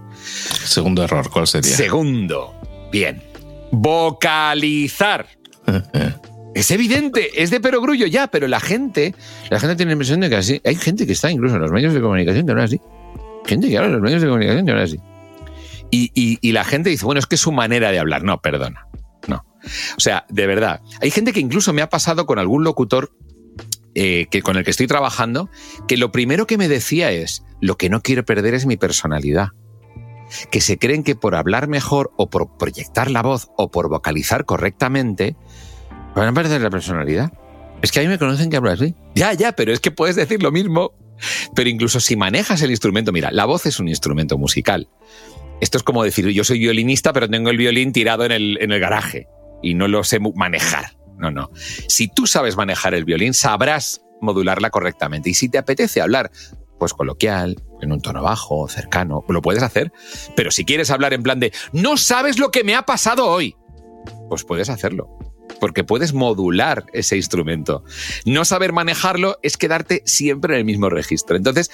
Segundo 0.65 1.05
error, 1.05 1.31
¿cuál 1.31 1.47
sería? 1.47 1.77
Segundo, 1.77 2.61
bien, 2.91 3.23
vocalizar. 3.71 5.29
Es 6.55 6.71
evidente, 6.71 7.43
es 7.43 7.51
de 7.51 7.61
perogrullo 7.61 8.07
ya, 8.07 8.27
pero 8.27 8.49
la 8.49 8.61
gente, 8.61 9.15
la 9.51 9.61
gente 9.61 9.77
tiene 9.77 9.91
la 9.91 9.95
impresión 9.95 10.21
de 10.21 10.29
que 10.29 10.37
así. 10.37 10.61
Hay 10.65 10.75
gente 10.75 11.07
que 11.07 11.13
está 11.13 11.31
incluso 11.31 11.57
en 11.57 11.63
los 11.63 11.71
medios 11.71 11.95
de 11.95 12.01
comunicación 12.01 12.47
de 12.47 12.53
ahora 12.53 12.65
así. 12.65 12.81
Gente 13.47 13.69
que 13.69 13.77
habla 13.77 13.89
en 13.89 13.95
los 13.95 14.03
medios 14.03 14.21
de 14.21 14.29
comunicación 14.29 14.65
de 14.65 14.73
ahora 14.73 14.85
así. 14.85 14.99
Y, 15.93 16.11
y, 16.15 16.53
la 16.53 16.65
gente 16.65 16.89
dice, 16.91 17.05
bueno, 17.05 17.19
es 17.19 17.27
que 17.27 17.35
es 17.35 17.41
su 17.41 17.51
manera 17.51 17.91
de 17.91 17.99
hablar. 17.99 18.23
No, 18.23 18.41
perdona. 18.41 18.87
No. 19.27 19.45
O 19.97 20.01
sea, 20.01 20.25
de 20.29 20.47
verdad. 20.47 20.81
Hay 21.01 21.11
gente 21.11 21.33
que 21.33 21.41
incluso 21.41 21.73
me 21.73 21.83
ha 21.83 21.89
pasado 21.89 22.27
con 22.27 22.39
algún 22.39 22.63
locutor 22.63 23.11
eh, 23.97 24.27
que, 24.31 24.41
con 24.41 24.57
el 24.57 24.65
que 24.65 24.71
estoy 24.71 24.87
trabajando, 24.87 25.51
que 25.89 25.97
lo 25.97 26.13
primero 26.13 26.47
que 26.47 26.59
me 26.59 26.69
decía 26.69 27.11
es, 27.11 27.43
lo 27.61 27.77
que 27.77 27.91
no 27.91 28.03
quiero 28.03 28.25
perder 28.25 28.55
es 28.55 28.67
mi 28.67 28.77
personalidad. 28.77 29.49
Que 30.53 30.61
se 30.61 30.79
creen 30.79 31.03
que 31.03 31.17
por 31.17 31.35
hablar 31.35 31.67
mejor 31.67 32.13
o 32.17 32.31
por 32.31 32.57
proyectar 32.57 33.11
la 33.11 33.23
voz 33.23 33.49
o 33.57 33.73
por 33.73 33.89
vocalizar 33.89 34.45
correctamente, 34.45 35.37
Van 36.15 36.29
a 36.29 36.33
perder 36.33 36.61
la 36.61 36.71
personalidad. 36.71 37.33
Es 37.83 37.93
que 37.93 38.01
a 38.01 38.03
mí 38.03 38.09
me 38.09 38.19
conocen 38.19 38.51
que 38.51 38.57
hablo 38.57 38.71
así. 38.71 38.95
Ya, 39.15 39.33
ya, 39.33 39.53
pero 39.53 39.73
es 39.73 39.81
que 39.81 39.91
puedes 39.91 40.17
decir 40.17 40.43
lo 40.43 40.51
mismo. 40.51 40.93
Pero 41.55 41.69
incluso 41.69 42.01
si 42.01 42.17
manejas 42.17 42.63
el 42.63 42.71
instrumento, 42.71 43.13
mira, 43.13 43.31
la 43.31 43.45
voz 43.45 43.67
es 43.67 43.79
un 43.79 43.89
instrumento 43.89 44.39
musical. 44.39 44.89
Esto 45.61 45.77
es 45.77 45.85
como 45.85 46.03
decir, 46.03 46.27
yo 46.29 46.45
soy 46.45 46.59
violinista, 46.59 47.13
pero 47.13 47.29
tengo 47.29 47.51
el 47.51 47.59
violín 47.59 47.93
tirado 47.93 48.25
en 48.25 48.33
el, 48.33 48.59
en 48.61 48.73
el 48.73 48.81
garaje 48.81 49.29
y 49.63 49.75
no 49.75 49.89
lo 49.89 50.03
sé 50.05 50.19
manejar. 50.19 50.97
No, 51.19 51.31
no. 51.31 51.51
Si 51.55 52.09
tú 52.09 52.27
sabes 52.27 52.57
manejar 52.57 52.95
el 52.95 53.05
violín, 53.05 53.35
sabrás 53.35 54.03
modularla 54.23 54.71
correctamente. 54.71 55.31
Y 55.31 55.35
si 55.35 55.51
te 55.51 55.59
apetece 55.59 56.01
hablar, 56.01 56.31
pues 56.79 56.95
coloquial, 56.95 57.63
en 57.83 57.93
un 57.93 58.01
tono 58.01 58.23
bajo, 58.23 58.67
cercano, 58.69 59.23
lo 59.29 59.43
puedes 59.43 59.63
hacer. 59.63 59.93
Pero 60.35 60.51
si 60.51 60.65
quieres 60.65 60.91
hablar 60.91 61.13
en 61.13 61.23
plan 61.23 61.41
de, 61.41 61.53
no 61.73 61.99
sabes 61.99 62.39
lo 62.39 62.51
que 62.51 62.65
me 62.65 62.75
ha 62.75 62.83
pasado 62.83 63.27
hoy, 63.27 63.55
pues 64.31 64.45
puedes 64.45 64.71
hacerlo 64.71 65.30
porque 65.59 65.85
puedes 65.85 66.13
modular 66.13 66.87
ese 66.93 67.17
instrumento. 67.17 67.85
No 68.25 68.45
saber 68.45 68.73
manejarlo 68.73 69.39
es 69.43 69.57
quedarte 69.57 70.03
siempre 70.05 70.55
en 70.55 70.61
el 70.61 70.65
mismo 70.65 70.91
registro. 70.91 71.37
Entonces, 71.37 71.71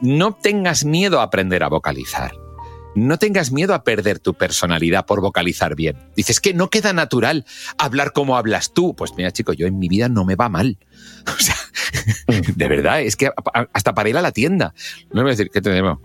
no 0.00 0.34
tengas 0.34 0.84
miedo 0.84 1.20
a 1.20 1.24
aprender 1.24 1.62
a 1.62 1.68
vocalizar. 1.68 2.32
No 2.94 3.18
tengas 3.18 3.52
miedo 3.52 3.74
a 3.74 3.84
perder 3.84 4.18
tu 4.18 4.34
personalidad 4.34 5.06
por 5.06 5.20
vocalizar 5.20 5.76
bien. 5.76 5.96
Dices 6.16 6.40
que 6.40 6.54
no 6.54 6.70
queda 6.70 6.92
natural 6.92 7.44
hablar 7.78 8.12
como 8.12 8.36
hablas 8.36 8.72
tú. 8.72 8.96
Pues 8.96 9.12
mira, 9.16 9.30
chico, 9.30 9.52
yo 9.52 9.66
en 9.66 9.78
mi 9.78 9.88
vida 9.88 10.08
no 10.08 10.24
me 10.24 10.36
va 10.36 10.48
mal. 10.48 10.78
O 11.26 11.38
sea, 11.38 11.56
de 12.56 12.68
verdad, 12.68 13.02
es 13.02 13.14
que 13.14 13.30
hasta 13.72 13.94
para 13.94 14.08
ir 14.08 14.16
a 14.16 14.22
la 14.22 14.32
tienda. 14.32 14.74
No 15.10 15.16
me 15.16 15.22
voy 15.22 15.30
a 15.30 15.32
decir, 15.32 15.50
¿qué 15.52 15.60
te 15.60 15.70
debo? 15.70 16.00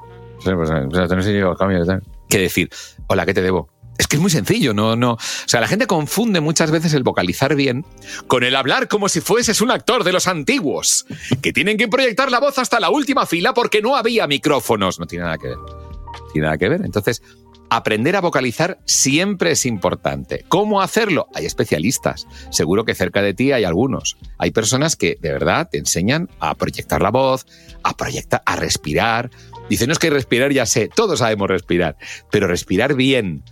¿Qué 2.30 2.38
decir? 2.38 2.70
Hola, 3.08 3.26
¿qué 3.26 3.34
te 3.34 3.42
debo? 3.42 3.70
Es 3.98 4.08
que 4.08 4.18
es 4.18 4.22
muy 4.22 4.32
sencillo, 4.32 4.74
no, 4.74 4.96
no. 4.96 5.14
O 5.14 5.20
sea, 5.46 5.62
la 5.62 5.68
gente 5.68 5.88
confunde 5.88 6.42
muchas 6.42 6.72
veces 6.72 6.94
el 6.94 7.04
vocalizar 7.04 7.56
bien 7.56 7.86
con 8.28 8.44
el 8.44 8.56
hablar 8.56 8.88
como 8.88 9.08
si 9.08 9.22
fueses 9.22 9.62
un 9.62 9.72
actor 9.72 10.04
de 10.04 10.12
los 10.12 10.28
antiguos, 10.28 11.06
que 11.42 11.54
tienen 11.54 11.78
que 11.78 11.88
proyectar 11.88 12.30
la 12.30 12.40
voz 12.40 12.58
hasta 12.60 12.80
la 12.80 12.90
última 12.90 13.26
fila 13.26 13.54
porque 13.54 13.82
no 13.82 13.96
había 13.96 14.28
micrófonos. 14.28 15.00
No 15.00 15.08
tiene 15.08 15.26
nada 15.26 15.38
que 15.38 15.48
ver. 15.48 15.58
No 15.58 16.28
tiene 16.34 16.46
nada 16.46 16.58
que 16.58 16.70
ver. 16.70 16.82
Entonces, 16.84 17.22
aprender 17.70 18.16
a 18.16 18.22
vocalizar 18.22 18.80
siempre 18.86 19.52
es 19.52 19.66
importante. 19.66 20.46
¿Cómo 20.48 20.82
hacerlo? 20.82 21.28
Hay 21.34 21.46
especialistas. 21.46 22.28
Seguro 22.52 22.86
que 22.86 22.96
cerca 22.96 23.22
de 23.22 23.34
ti 23.34 23.52
hay 23.52 23.64
algunos. 23.64 24.18
Hay 24.38 24.52
personas 24.52 24.96
que 24.96 25.18
de 25.22 25.32
verdad 25.32 25.70
te 25.72 25.78
enseñan 25.78 26.30
a 26.40 26.56
proyectar 26.56 27.02
la 27.02 27.12
voz, 27.12 27.46
a 27.84 27.96
proyectar, 27.96 28.42
a 28.46 28.56
respirar. 28.56 29.30
Dicen, 29.70 29.88
no 29.88 29.94
es 29.94 30.00
que 30.00 30.10
respirar 30.10 30.52
ya 30.52 30.66
sé, 30.66 30.90
todos 30.94 31.20
sabemos 31.20 31.48
respirar, 31.48 31.98
pero 32.32 32.48
respirar 32.48 32.94
bien 32.94 33.44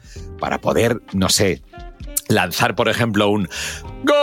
para 0.44 0.60
poder, 0.60 1.00
no 1.14 1.30
sé, 1.30 1.64
lanzar, 2.28 2.76
por 2.76 2.90
ejemplo, 2.90 3.30
un 3.30 3.48
¡Gol! 4.04 4.16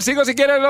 Sigo 0.00 0.24
si 0.24 0.34
quieres, 0.34 0.58
gol. 0.58 0.66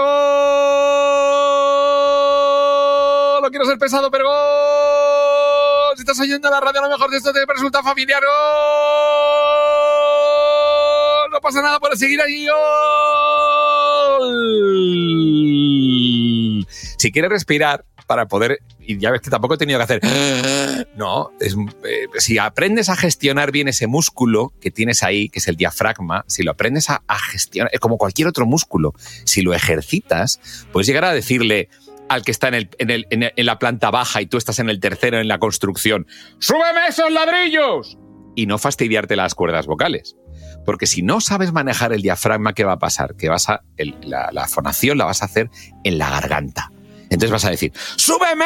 No 3.41 3.49
quiero 3.49 3.65
ser 3.65 3.79
pesado, 3.79 4.11
pero 4.11 4.27
gol. 4.27 5.97
Si 5.97 6.03
estás 6.03 6.21
oyendo 6.21 6.51
la 6.51 6.61
radio, 6.61 6.81
a 6.81 6.89
lo 6.89 6.91
mejor 6.91 7.11
de 7.11 7.17
esto 7.17 7.33
te 7.33 7.47
resulta 7.47 7.83
familiar. 7.83 8.23
¡Gol! 8.23 8.33
No 11.31 11.41
pasa 11.41 11.63
nada 11.63 11.81
por 11.81 11.97
seguir 11.97 12.21
ahí. 12.21 12.47
¡Gol! 14.19 16.67
Si 16.99 17.11
quieres 17.11 17.31
respirar, 17.31 17.87
para 18.07 18.27
poder, 18.27 18.59
y 18.81 18.99
ya 18.99 19.11
ves 19.11 19.21
que 19.21 19.31
tampoco 19.31 19.55
he 19.55 19.59
tenido 19.59 19.79
que 19.79 19.85
hacer, 19.85 20.87
no, 20.97 21.31
eh, 21.41 22.07
si 22.19 22.39
aprendes 22.39 22.89
a 22.89 22.97
gestionar 22.97 23.53
bien 23.53 23.69
ese 23.69 23.87
músculo 23.87 24.53
que 24.61 24.71
tienes 24.71 25.03
ahí, 25.03 25.29
que 25.29 25.39
es 25.39 25.49
el 25.49 25.57
diafragma, 25.57 26.25
si 26.27 26.43
lo 26.43 26.53
aprendes 26.53 26.91
a, 26.91 27.03
gestionar, 27.31 27.71
es 27.73 27.81
como 27.81 27.99
cualquier 27.99 28.29
otro 28.29 28.47
músculo, 28.47 28.95
si 29.25 29.43
lo 29.43 29.55
ejercitas, 29.55 30.41
puedes 30.73 30.87
llegar 30.87 31.05
a 31.05 31.13
decirle 31.13 31.69
al 32.09 32.23
que 32.23 32.31
está 32.31 32.49
en, 32.49 33.37
la 33.37 33.59
planta 33.59 33.91
baja 33.91 34.21
y 34.21 34.27
tú 34.27 34.37
estás 34.37 34.59
en 34.59 34.69
el 34.69 34.81
tercero 34.81 35.19
en 35.19 35.29
la 35.29 35.39
construcción. 35.39 36.07
¡Súbeme 36.39 36.87
esos 36.89 37.11
ladrillos! 37.11 37.99
Y 38.37 38.47
no 38.47 38.59
fastidiarte 38.59 39.17
las 39.17 39.35
cuerdas 39.35 39.67
vocales. 39.67 40.17
Porque 40.65 40.87
si 40.87 41.03
no 41.03 41.21
sabes 41.21 41.53
manejar 41.53 41.93
el 41.93 42.03
diafragma, 42.03 42.53
¿qué 42.53 42.65
va 42.65 42.73
a 42.73 42.79
pasar? 42.79 43.17
Que 43.17 43.29
vas 43.29 43.49
a, 43.49 43.63
la, 44.03 44.31
la, 44.33 44.49
fonación 44.49 44.99
la 44.99 45.05
vas 45.05 45.23
a 45.23 45.27
hacer 45.27 45.51
en 45.85 45.99
la 45.99 46.11
garganta. 46.11 46.71
Entonces 47.05 47.31
vas 47.31 47.45
a 47.45 47.51
decir, 47.51 47.73
¡súbeme! 47.97 48.45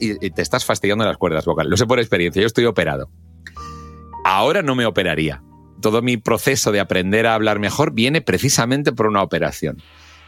Y, 0.00 0.26
y 0.26 0.30
te 0.30 0.42
estás 0.42 0.64
fastidiando 0.64 1.04
las 1.04 1.16
cuerdas 1.16 1.44
vocales. 1.44 1.70
Lo 1.70 1.76
sé 1.76 1.86
por 1.86 1.98
experiencia, 1.98 2.40
yo 2.40 2.46
estoy 2.46 2.64
operado. 2.64 3.10
Ahora 4.24 4.62
no 4.62 4.74
me 4.74 4.86
operaría. 4.86 5.42
Todo 5.80 6.02
mi 6.02 6.16
proceso 6.16 6.70
de 6.70 6.80
aprender 6.80 7.26
a 7.26 7.34
hablar 7.34 7.58
mejor 7.58 7.92
viene 7.92 8.20
precisamente 8.20 8.92
por 8.92 9.06
una 9.06 9.22
operación. 9.22 9.82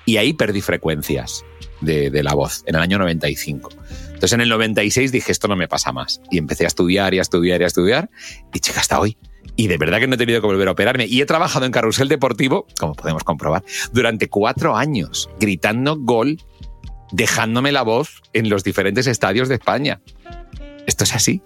Y 0.07 0.16
ahí 0.16 0.33
perdí 0.33 0.61
frecuencias 0.61 1.45
de, 1.81 2.11
de, 2.11 2.23
la 2.23 2.35
voz, 2.35 2.62
en 2.66 2.75
el 2.75 2.83
año 2.83 2.99
95. 2.99 3.71
Entonces 4.07 4.33
en 4.33 4.40
el 4.40 4.49
96 4.49 5.12
dije, 5.12 5.33
esto 5.33 5.49
no 5.49 5.57
me 5.57 5.69
pasa 5.69 5.93
más. 5.93 6.21
Y 6.31 6.38
empecé 6.38 6.64
a 6.64 6.66
estudiar 6.66 7.14
y 7.14 7.19
a 7.19 7.23
estudiar 7.23 7.61
y 7.61 7.64
a 7.64 7.66
estudiar. 7.66 8.11
Y 8.52 8.59
chica, 8.59 8.81
hasta 8.81 8.99
hoy. 8.99 9.16
Y 9.57 9.69
de 9.69 9.78
verdad 9.78 10.00
que 10.00 10.07
no 10.07 10.14
he 10.14 10.19
tenido 10.19 10.40
que 10.40 10.47
volver 10.47 10.69
a 10.69 10.73
operarme. 10.73 11.07
Y 11.07 11.21
he 11.21 11.26
trabajado 11.26 11.66
en 11.66 11.73
carrusel 11.73 12.09
deportivo, 12.09 12.66
como 12.78 12.95
podemos 12.95 13.23
comprobar, 13.23 13.64
durante 13.93 14.28
cuatro 14.28 14.76
años, 14.76 15.31
gritando 15.38 15.97
gol, 15.99 16.38
dejándome 17.14 17.73
la 17.73 17.83
voz 17.83 18.23
en 18.33 18.49
los 18.49 18.64
diferentes 18.64 19.06
estadios 19.06 19.49
de 19.49 19.54
España. 19.54 20.00
Esto 20.87 21.04
es 21.04 21.14
así. 21.14 21.40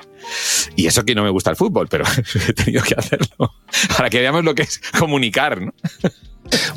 Y 0.74 0.86
eso 0.86 1.04
que 1.04 1.14
no 1.14 1.22
me 1.22 1.30
gusta 1.30 1.50
el 1.50 1.56
fútbol, 1.56 1.88
pero 1.88 2.04
he 2.48 2.52
tenido 2.52 2.82
que 2.82 2.94
hacerlo 2.94 3.54
para 3.96 4.10
que 4.10 4.20
veamos 4.20 4.44
lo 4.44 4.54
que 4.54 4.62
es 4.62 4.80
comunicar, 4.98 5.60
¿no? 5.60 5.74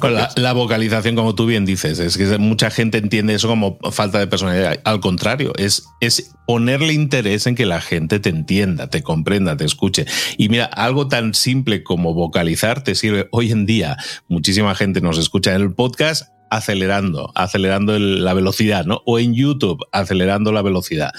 La, 0.01 0.29
la, 0.35 0.51
vocalización, 0.51 1.15
como 1.15 1.33
tú 1.33 1.45
bien 1.45 1.63
dices, 1.63 1.97
es 1.99 2.17
que 2.17 2.37
mucha 2.37 2.69
gente 2.69 2.97
entiende 2.97 3.35
eso 3.35 3.47
como 3.47 3.79
falta 3.91 4.19
de 4.19 4.27
personalidad. 4.27 4.81
Al 4.83 4.99
contrario, 4.99 5.53
es, 5.57 5.85
es 6.01 6.31
ponerle 6.45 6.91
interés 6.91 7.47
en 7.47 7.55
que 7.55 7.65
la 7.65 7.79
gente 7.79 8.19
te 8.19 8.27
entienda, 8.27 8.89
te 8.89 9.01
comprenda, 9.01 9.55
te 9.55 9.63
escuche. 9.63 10.05
Y 10.37 10.49
mira, 10.49 10.65
algo 10.65 11.07
tan 11.07 11.33
simple 11.33 11.83
como 11.83 12.13
vocalizar 12.13 12.83
te 12.83 12.95
sirve 12.95 13.29
hoy 13.31 13.51
en 13.51 13.65
día. 13.65 13.95
Muchísima 14.27 14.75
gente 14.75 14.99
nos 14.99 15.17
escucha 15.17 15.55
en 15.55 15.61
el 15.61 15.73
podcast 15.73 16.27
acelerando, 16.51 17.31
acelerando 17.33 17.95
el, 17.95 18.23
la 18.25 18.33
velocidad, 18.33 18.85
¿no? 18.85 19.01
O 19.05 19.17
en 19.17 19.33
YouTube, 19.33 19.83
acelerando 19.93 20.51
la 20.51 20.61
velocidad. 20.61 21.11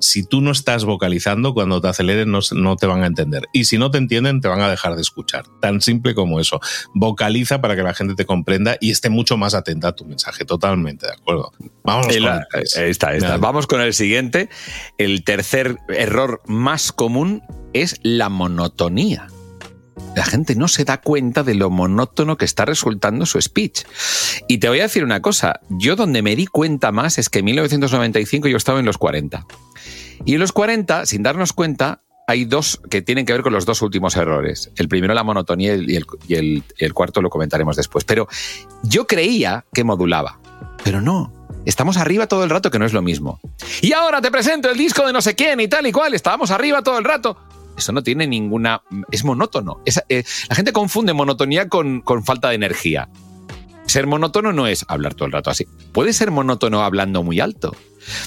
Si 0.00 0.26
tú 0.26 0.40
no 0.40 0.50
estás 0.50 0.84
vocalizando, 0.84 1.54
cuando 1.54 1.80
te 1.80 1.88
aceleren 1.88 2.30
no, 2.32 2.40
no, 2.52 2.76
te 2.76 2.86
van 2.86 3.04
a 3.04 3.06
entender. 3.06 3.44
Y 3.52 3.64
si 3.64 3.78
no 3.78 3.92
te 3.92 3.98
entienden, 3.98 4.40
te 4.40 4.48
van 4.48 4.60
a 4.60 4.68
dejar 4.68 4.96
de 4.96 5.02
escuchar. 5.02 5.44
Tan 5.60 5.80
simple 5.80 6.14
como 6.14 6.40
eso. 6.40 6.60
Vocaliza 6.92 7.60
para 7.60 7.76
que 7.76 7.82
la 7.82 7.94
gente 7.94 8.16
te 8.16 8.26
comprenda 8.26 8.76
y 8.80 8.90
esté 8.90 9.10
mucho 9.10 9.36
más 9.36 9.54
atenta 9.54 9.88
a 9.88 9.92
tu 9.92 10.04
mensaje. 10.04 10.44
Totalmente 10.44 11.06
de 11.06 11.12
acuerdo. 11.12 11.52
Vamos 11.84 12.08
con 12.08 12.22
la, 12.22 12.46
esta, 12.52 13.14
esta. 13.14 13.36
Vamos 13.36 13.68
con 13.68 13.80
el 13.80 13.94
siguiente. 13.94 14.48
El 14.98 15.22
tercer 15.22 15.78
error 15.88 16.42
más 16.46 16.90
común 16.90 17.42
es 17.72 18.00
la 18.02 18.28
monotonía 18.28 19.28
la 20.14 20.24
gente 20.24 20.54
no 20.54 20.68
se 20.68 20.84
da 20.84 21.00
cuenta 21.00 21.42
de 21.42 21.54
lo 21.54 21.70
monótono 21.70 22.36
que 22.36 22.44
está 22.44 22.64
resultando 22.64 23.26
su 23.26 23.40
speech. 23.40 23.84
Y 24.48 24.58
te 24.58 24.68
voy 24.68 24.80
a 24.80 24.84
decir 24.84 25.04
una 25.04 25.22
cosa, 25.22 25.60
yo 25.68 25.96
donde 25.96 26.22
me 26.22 26.36
di 26.36 26.46
cuenta 26.46 26.92
más 26.92 27.18
es 27.18 27.28
que 27.28 27.40
en 27.40 27.46
1995 27.46 28.48
yo 28.48 28.56
estaba 28.56 28.80
en 28.80 28.86
los 28.86 28.98
40. 28.98 29.46
Y 30.24 30.34
en 30.34 30.40
los 30.40 30.52
40, 30.52 31.06
sin 31.06 31.22
darnos 31.22 31.52
cuenta, 31.52 32.02
hay 32.26 32.44
dos 32.44 32.80
que 32.90 33.02
tienen 33.02 33.26
que 33.26 33.32
ver 33.32 33.42
con 33.42 33.52
los 33.52 33.66
dos 33.66 33.82
últimos 33.82 34.16
errores. 34.16 34.70
El 34.76 34.88
primero 34.88 35.14
la 35.14 35.24
monotonía 35.24 35.74
y 35.74 35.96
el, 35.96 36.06
y 36.28 36.34
el, 36.34 36.62
y 36.78 36.84
el 36.84 36.94
cuarto 36.94 37.22
lo 37.22 37.30
comentaremos 37.30 37.76
después. 37.76 38.04
Pero 38.04 38.28
yo 38.82 39.06
creía 39.06 39.64
que 39.72 39.84
modulaba, 39.84 40.38
pero 40.84 41.00
no. 41.00 41.32
Estamos 41.66 41.98
arriba 41.98 42.26
todo 42.26 42.42
el 42.42 42.50
rato, 42.50 42.70
que 42.70 42.78
no 42.78 42.86
es 42.86 42.92
lo 42.92 43.02
mismo. 43.02 43.40
Y 43.82 43.92
ahora 43.92 44.20
te 44.20 44.30
presento 44.30 44.70
el 44.70 44.78
disco 44.78 45.06
de 45.06 45.12
no 45.12 45.20
sé 45.20 45.34
quién 45.34 45.60
y 45.60 45.68
tal 45.68 45.86
y 45.86 45.92
cual. 45.92 46.14
Estábamos 46.14 46.50
arriba 46.50 46.82
todo 46.82 46.98
el 46.98 47.04
rato. 47.04 47.36
Eso 47.80 47.92
no 47.92 48.02
tiene 48.02 48.26
ninguna... 48.26 48.82
Es 49.10 49.24
monótono. 49.24 49.80
Eh, 50.08 50.22
la 50.48 50.54
gente 50.54 50.72
confunde 50.72 51.14
monotonía 51.14 51.68
con, 51.68 52.02
con 52.02 52.22
falta 52.24 52.50
de 52.50 52.56
energía. 52.56 53.08
Ser 53.86 54.06
monótono 54.06 54.52
no 54.52 54.66
es 54.66 54.84
hablar 54.86 55.14
todo 55.14 55.24
el 55.24 55.32
rato 55.32 55.48
así. 55.48 55.66
Puede 55.92 56.12
ser 56.12 56.30
monótono 56.30 56.82
hablando 56.82 57.22
muy 57.22 57.40
alto. 57.40 57.74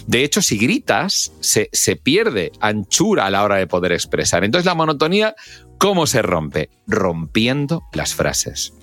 De 0.07 0.23
hecho, 0.23 0.41
si 0.41 0.57
gritas, 0.57 1.33
se, 1.39 1.69
se, 1.71 1.95
pierde 1.95 2.51
anchura 2.59 3.27
a 3.27 3.29
la 3.29 3.43
hora 3.43 3.57
de 3.57 3.67
poder 3.67 3.91
expresar. 3.91 4.43
Entonces, 4.43 4.65
la 4.65 4.73
monotonía, 4.73 5.35
¿cómo 5.77 6.07
se 6.07 6.23
rompe? 6.23 6.71
Rompiendo 6.87 7.83
las 7.93 8.15
frases. 8.15 8.73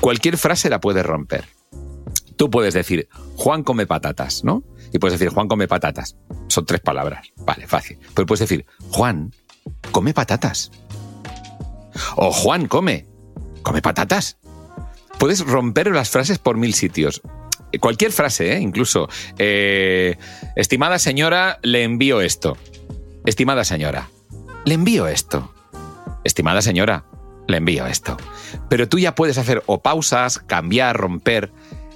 Cualquier 0.00 0.38
frase 0.38 0.70
la 0.70 0.80
puedes 0.80 1.04
romper. 1.04 1.44
Tú 2.36 2.50
puedes 2.50 2.72
decir, 2.74 3.08
Juan 3.36 3.64
come 3.64 3.86
patatas, 3.86 4.44
¿no? 4.44 4.62
Y 4.92 4.98
puedes 5.00 5.18
decir, 5.18 5.34
Juan 5.34 5.48
come 5.48 5.66
patatas. 5.66 6.16
Son 6.48 6.64
tres 6.64 6.80
palabras. 6.80 7.26
Vale, 7.36 7.66
fácil. 7.66 7.98
Pero 8.14 8.26
puedes 8.26 8.48
decir, 8.48 8.64
Juan 8.90 9.34
come 9.90 10.14
patatas. 10.14 10.70
O 12.16 12.32
Juan 12.32 12.66
come, 12.66 13.06
come 13.62 13.82
patatas. 13.82 14.38
Puedes 15.18 15.40
romper 15.40 15.90
las 15.90 16.10
frases 16.10 16.38
por 16.38 16.56
mil 16.56 16.74
sitios. 16.74 17.22
Cualquier 17.80 18.12
frase, 18.12 18.54
¿eh? 18.54 18.60
incluso. 18.60 19.08
Eh, 19.38 20.16
estimada 20.56 20.98
señora, 20.98 21.58
le 21.62 21.82
envío 21.82 22.20
esto. 22.20 22.56
Estimada 23.24 23.64
señora, 23.64 24.08
le 24.64 24.74
envío 24.74 25.06
esto. 25.06 25.52
Estimada 26.24 26.62
señora, 26.62 27.04
le 27.48 27.56
envío 27.56 27.86
esto. 27.86 28.16
Pero 28.68 28.88
tú 28.88 28.98
ya 28.98 29.14
puedes 29.14 29.38
hacer 29.38 29.62
o 29.66 29.82
pausas, 29.82 30.38
cambiar, 30.38 30.96
romper, 30.96 31.52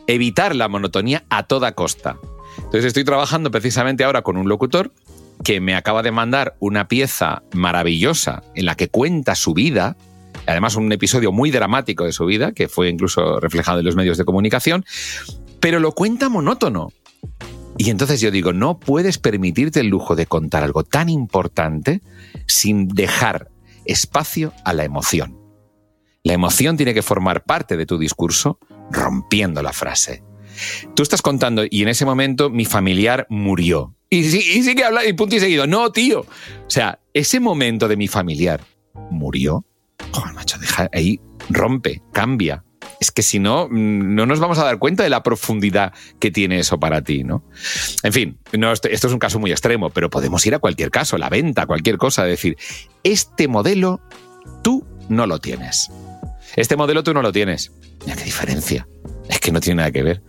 evitar 0.07 0.57
la 0.57 0.69
monotonía 0.69 1.25
a 1.31 1.45
toda 1.45 1.73
costa. 1.73 2.17
Entonces 2.57 2.87
estoy 2.87 3.05
trabajando 3.05 3.51
precisamente 3.51 4.05
ahora 4.05 4.23
con 4.23 4.37
un 4.37 4.49
locutor 4.49 4.93
que 5.45 5.61
me 5.61 5.75
acaba 5.75 6.03
de 6.03 6.13
mandar 6.13 6.57
una 6.61 6.89
pieza 6.89 7.43
maravillosa 7.55 8.43
en 8.55 8.67
la 8.67 8.75
que 8.75 8.89
cuenta 8.89 9.35
su 9.35 9.55
vida, 9.55 9.97
además 10.47 10.77
un 10.77 10.91
episodio 10.93 11.33
muy 11.33 11.51
dramático 11.51 12.05
de 12.05 12.13
su 12.13 12.27
vida, 12.27 12.53
que 12.53 12.69
fue 12.69 12.89
incluso 12.89 13.41
reflejado 13.41 13.81
en 13.81 13.87
los 13.87 13.97
medios 13.97 14.19
de 14.19 14.25
comunicación, 14.25 14.85
pero 15.61 15.81
lo 15.81 15.93
cuenta 15.93 16.29
monótono. 16.29 16.93
Y 17.77 17.91
entonces 17.91 18.21
yo 18.21 18.31
digo, 18.31 18.53
no 18.53 18.81
puedes 18.81 19.19
permitirte 19.19 19.81
el 19.81 19.87
lujo 19.87 20.17
de 20.17 20.27
contar 20.27 20.65
algo 20.65 20.83
tan 20.83 21.09
importante 21.09 22.03
sin 22.47 22.89
dejar 22.89 23.51
espacio 23.85 24.53
a 24.65 24.73
la 24.73 24.85
emoción. 24.85 25.39
La 26.25 26.35
emoción 26.35 26.77
tiene 26.77 26.93
que 26.93 27.03
formar 27.03 27.45
parte 27.45 27.77
de 27.77 27.87
tu 27.87 27.97
discurso 27.97 28.59
rompiendo 28.91 29.63
la 29.63 29.73
frase. 29.73 30.25
Tú 30.95 31.03
estás 31.03 31.23
contando 31.23 31.63
y 31.69 31.83
en 31.83 31.89
ese 31.89 32.05
momento 32.05 32.51
mi 32.51 32.65
familiar 32.65 33.27
murió. 33.31 33.95
Y, 34.11 34.19
y 34.19 34.63
sigue 34.63 34.85
hablando 34.85 35.09
y 35.09 35.13
punto 35.13 35.37
y 35.37 35.41
seguido. 35.41 35.67
No, 35.67 35.93
tío. 35.93 36.21
O 36.21 36.71
sea, 36.71 36.99
ese 37.13 37.41
momento 37.41 37.89
de 37.89 37.97
mi 37.97 38.09
familiar 38.09 38.63
murió. 39.11 39.65
Joder, 40.13 40.35
macho, 40.35 40.59
deja 40.59 40.89
ahí, 40.93 41.21
rompe, 41.51 42.03
cambia. 42.13 42.65
Es 43.01 43.11
que 43.11 43.23
si 43.23 43.39
no, 43.39 43.69
mm, 43.69 44.15
no 44.15 44.27
nos 44.27 44.41
vamos 44.41 44.59
a 44.59 44.65
dar 44.65 44.79
cuenta 44.79 45.03
de 45.03 45.11
la 45.11 45.23
profundidad 45.23 45.93
que 46.19 46.31
tiene 46.31 46.59
eso 46.59 46.81
para 46.81 47.03
ti, 47.03 47.25
¿no? 47.25 47.45
En 48.03 48.13
fin, 48.13 48.39
no, 48.53 48.73
esto 48.73 48.89
es 48.89 49.13
un 49.13 49.19
caso 49.19 49.39
muy 49.39 49.51
extremo, 49.51 49.91
pero 49.91 50.11
podemos 50.11 50.45
ir 50.47 50.55
a 50.55 50.59
cualquier 50.59 50.91
caso, 50.91 51.19
la 51.19 51.29
venta, 51.29 51.67
cualquier 51.67 51.99
cosa, 51.99 52.25
decir, 52.25 52.57
este 53.05 53.47
modelo 53.47 54.01
tú 54.63 54.87
no 55.09 55.27
lo 55.27 55.39
tienes. 55.39 55.91
Este 56.57 56.77
modelo 56.77 57.03
tú 57.03 57.15
no 57.15 57.23
lo 57.23 57.31
tienes. 57.31 57.73
Mira 58.05 58.17
qué 58.17 58.25
diferencia. 58.25 58.89
Es 59.29 59.39
que 59.39 59.53
no 59.53 59.61
tiene 59.61 59.77
nada 59.77 59.91
que 59.91 60.03
ver. 60.03 60.23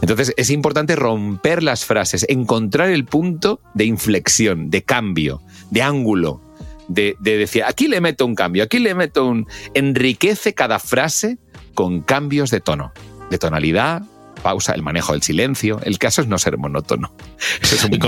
Entonces 0.00 0.34
es 0.36 0.50
importante 0.50 0.94
romper 0.96 1.62
las 1.62 1.84
frases, 1.84 2.26
encontrar 2.28 2.90
el 2.90 3.04
punto 3.04 3.60
de 3.74 3.84
inflexión, 3.84 4.70
de 4.70 4.82
cambio, 4.82 5.42
de 5.70 5.82
ángulo, 5.82 6.42
de, 6.88 7.16
de, 7.18 7.36
decir, 7.36 7.64
aquí 7.64 7.88
le 7.88 8.00
meto 8.00 8.26
un 8.26 8.34
cambio, 8.34 8.62
aquí 8.62 8.78
le 8.78 8.94
meto 8.94 9.26
un... 9.26 9.46
Enriquece 9.74 10.54
cada 10.54 10.78
frase 10.78 11.38
con 11.74 12.02
cambios 12.02 12.50
de 12.50 12.60
tono, 12.60 12.92
de 13.30 13.38
tonalidad, 13.38 14.02
pausa, 14.42 14.72
el 14.74 14.82
manejo 14.82 15.12
del 15.12 15.22
silencio. 15.22 15.80
El 15.82 15.98
caso 15.98 16.22
es 16.22 16.28
no 16.28 16.38
ser 16.38 16.58
monótono. 16.58 17.12
Eso 17.62 17.74
es 17.74 17.84
un 17.84 17.98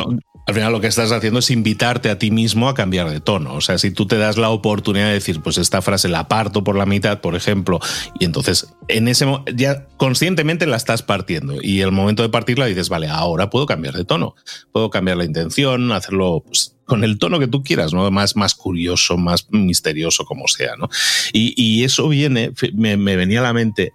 al 0.49 0.55
final 0.55 0.73
lo 0.73 0.81
que 0.81 0.87
estás 0.87 1.13
haciendo 1.13 1.41
es 1.41 1.51
invitarte 1.51 2.09
a 2.09 2.19
ti 2.19 2.31
mismo 2.31 2.71
a 2.71 2.75
cambiar 2.75 3.11
de 3.11 3.21
tono. 3.21 3.53
O 3.53 3.61
sea, 3.61 3.77
si 3.77 3.91
tú 3.91 4.07
te 4.07 4.17
das 4.17 4.39
la 4.39 4.49
oportunidad 4.49 5.09
de 5.09 5.13
decir, 5.13 5.43
pues 5.43 5.59
esta 5.59 5.83
frase 5.83 6.09
la 6.09 6.27
parto 6.27 6.65
por 6.65 6.75
la 6.75 6.87
mitad, 6.87 7.21
por 7.21 7.37
ejemplo, 7.37 7.81
y 8.19 8.25
entonces 8.25 8.75
en 8.89 9.09
ese 9.09 9.27
ya 9.55 9.87
conscientemente 9.99 10.67
la 10.67 10.79
estás 10.79 11.03
partiendo 11.03 11.57
y 11.61 11.83
el 11.83 11.93
momento 11.93 12.23
de 12.23 12.31
partirla 12.31 12.65
dices, 12.65 12.89
vale, 12.89 13.09
ahora 13.09 13.51
puedo 13.51 13.67
cambiar 13.67 13.93
de 13.93 14.07
tono, 14.07 14.37
puedo 14.73 14.89
cambiar 14.89 15.19
la 15.19 15.27
intención, 15.27 15.93
hacerlo 15.93 16.43
pues, 16.47 16.79
con 16.87 17.05
el 17.05 17.19
tono 17.19 17.39
que 17.39 17.49
tú 17.49 17.63
quieras, 17.63 17.93
¿no? 17.93 18.11
Más, 18.11 18.35
más 18.35 18.55
curioso, 18.55 19.19
más 19.19 19.49
misterioso, 19.51 20.25
como 20.25 20.49
sea, 20.49 20.77
¿no? 20.77 20.89
Y, 21.35 21.85
eso 21.85 22.09
viene, 22.09 22.53
me, 22.73 22.97
me 22.97 23.17
venía 23.17 23.41
a 23.41 23.43
la 23.43 23.53
mente, 23.53 23.93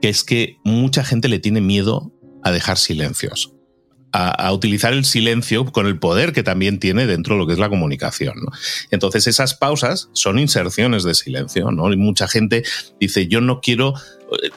que 0.00 0.08
es 0.08 0.24
que 0.24 0.56
mucha 0.64 1.04
gente 1.04 1.28
le 1.28 1.38
tiene 1.38 1.60
miedo 1.60 2.12
a 2.42 2.50
dejar 2.50 2.76
silencios 2.76 3.51
a, 4.12 4.52
utilizar 4.52 4.92
el 4.92 5.04
silencio 5.04 5.64
con 5.64 5.86
el 5.86 5.98
poder 5.98 6.32
que 6.32 6.42
también 6.42 6.78
tiene 6.78 7.06
dentro 7.06 7.34
de 7.34 7.40
lo 7.40 7.46
que 7.46 7.54
es 7.54 7.58
la 7.58 7.68
comunicación. 7.68 8.34
Entonces 8.90 9.26
esas 9.26 9.54
pausas 9.54 10.10
son 10.12 10.38
inserciones 10.38 11.02
de 11.04 11.14
silencio, 11.14 11.70
¿no? 11.70 11.92
Y 11.92 11.96
mucha 11.96 12.28
gente 12.28 12.62
dice, 13.00 13.26
yo 13.26 13.40
no 13.40 13.60
quiero 13.60 13.94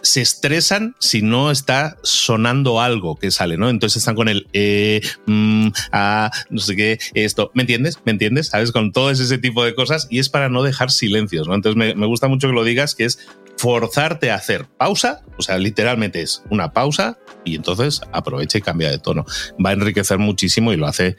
se 0.01 0.21
estresan 0.21 0.95
si 0.99 1.21
no 1.21 1.51
está 1.51 1.97
sonando 2.01 2.79
algo 2.79 3.17
que 3.17 3.31
sale, 3.31 3.57
¿no? 3.57 3.69
Entonces 3.69 3.97
están 3.97 4.15
con 4.15 4.29
el 4.29 4.47
eh, 4.53 5.01
mm, 5.25 5.67
ah, 5.91 6.31
no 6.49 6.59
sé 6.59 6.75
qué, 6.75 6.99
esto. 7.13 7.51
¿Me 7.53 7.63
entiendes? 7.63 7.99
¿Me 8.05 8.13
entiendes? 8.13 8.47
¿Sabes? 8.47 8.71
Con 8.71 8.91
todo 8.91 9.11
ese 9.11 9.37
tipo 9.37 9.65
de 9.65 9.75
cosas 9.75 10.07
y 10.09 10.19
es 10.19 10.29
para 10.29 10.49
no 10.49 10.63
dejar 10.63 10.91
silencios. 10.91 11.47
Entonces 11.51 11.75
me 11.75 12.05
gusta 12.05 12.27
mucho 12.27 12.47
que 12.47 12.53
lo 12.53 12.63
digas, 12.63 12.95
que 12.95 13.05
es 13.05 13.19
forzarte 13.65 14.29
a 14.29 14.35
hacer 14.35 14.67
pausa, 14.77 15.23
o 15.39 15.41
sea, 15.41 15.57
literalmente 15.57 16.21
es 16.21 16.43
una 16.51 16.71
pausa 16.71 17.17
y 17.43 17.55
entonces 17.55 17.99
aprovecha 18.11 18.59
y 18.59 18.61
cambia 18.61 18.91
de 18.91 18.99
tono. 18.99 19.25
Va 19.63 19.71
a 19.71 19.73
enriquecer 19.73 20.19
muchísimo 20.19 20.71
y 20.71 20.77
lo 20.77 20.85
hace, 20.85 21.17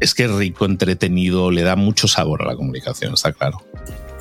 es 0.00 0.14
que 0.14 0.26
rico, 0.26 0.64
entretenido, 0.64 1.50
le 1.50 1.60
da 1.60 1.76
mucho 1.76 2.08
sabor 2.08 2.40
a 2.40 2.46
la 2.46 2.56
comunicación, 2.56 3.12
está 3.12 3.34
claro. 3.34 3.62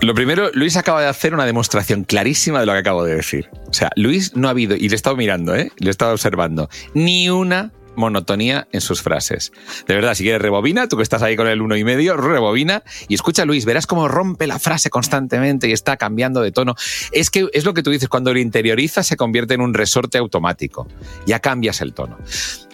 Lo 0.02 0.14
primero, 0.14 0.52
Luis 0.54 0.76
acaba 0.76 1.02
de 1.02 1.08
hacer 1.08 1.34
una 1.34 1.46
demostración 1.46 2.04
clarísima 2.04 2.60
de 2.60 2.66
lo 2.66 2.74
que 2.74 2.80
acabo 2.80 3.06
de 3.06 3.16
decir. 3.16 3.50
O 3.70 3.74
sea, 3.74 3.90
Luis 3.96 4.36
no 4.36 4.50
ha 4.50 4.52
habido, 4.52 4.76
y 4.76 4.90
le 4.90 4.94
he 4.94 4.96
estado 4.96 5.16
mirando, 5.16 5.56
¿eh? 5.56 5.72
le 5.78 5.88
he 5.88 5.92
estado 5.92 6.12
observando, 6.12 6.70
ni 6.94 7.30
una 7.30 7.72
monotonía 8.00 8.68
en 8.72 8.82
sus 8.82 9.02
frases. 9.02 9.52
De 9.88 9.94
verdad, 9.94 10.16
si 10.16 10.24
quieres 10.24 10.42
rebobina, 10.42 10.88
tú 10.88 10.98
que 10.98 11.04
estás 11.04 11.22
ahí 11.22 11.36
con 11.36 11.48
el 11.48 11.62
uno 11.62 11.78
y 11.78 11.84
medio, 11.84 12.18
rebobina 12.18 12.84
y 13.08 13.14
escucha 13.14 13.46
Luis, 13.46 13.66
verás 13.66 13.86
cómo 13.86 14.08
rompe 14.08 14.48
la 14.48 14.60
frase 14.60 14.90
constantemente 14.90 15.68
y 15.68 15.72
está 15.72 15.98
cambiando 15.98 16.42
de 16.42 16.52
tono. 16.52 16.76
Es 17.12 17.30
que 17.30 17.48
es 17.54 17.66
lo 17.66 17.74
que 17.74 17.84
tú 17.84 17.92
dices, 17.92 18.10
cuando 18.10 18.34
lo 18.34 18.40
interioriza 18.40 19.04
se 19.04 19.18
convierte 19.18 19.54
en 19.54 19.62
un 19.62 19.74
resorte 19.74 20.18
automático. 20.18 20.88
Ya 21.26 21.40
cambias 21.40 21.82
el 21.82 21.94
tono. 21.94 22.18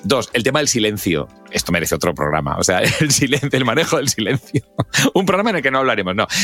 Dos, 0.03 0.29
el 0.33 0.43
tema 0.43 0.59
del 0.59 0.67
silencio. 0.67 1.27
Esto 1.51 1.71
merece 1.71 1.95
otro 1.95 2.13
programa. 2.13 2.57
O 2.57 2.63
sea, 2.63 2.79
el 2.99 3.11
silencio, 3.11 3.49
el 3.51 3.65
manejo 3.65 3.97
del 3.97 4.09
silencio. 4.09 4.61
un 5.13 5.25
programa 5.25 5.49
en 5.49 5.57
el 5.57 5.61
que 5.61 5.71
no 5.71 5.79
hablaremos, 5.79 6.15
no. 6.15 6.27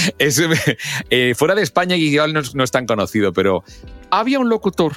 Eh, 1.09 1.35
fuera 1.35 1.55
de 1.55 1.61
España 1.61 1.95
y 1.95 2.15
no, 2.15 2.41
no 2.53 2.63
es 2.63 2.71
tan 2.71 2.85
conocido, 2.85 3.33
pero 3.33 3.63
había 4.09 4.39
un 4.39 4.49
locutor 4.49 4.93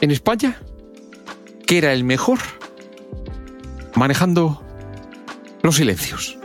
en 0.00 0.10
España 0.10 0.60
que 1.66 1.78
era 1.78 1.92
el 1.92 2.04
mejor 2.04 2.38
manejando 3.94 4.64
los 5.62 5.76
silencios. 5.76 6.38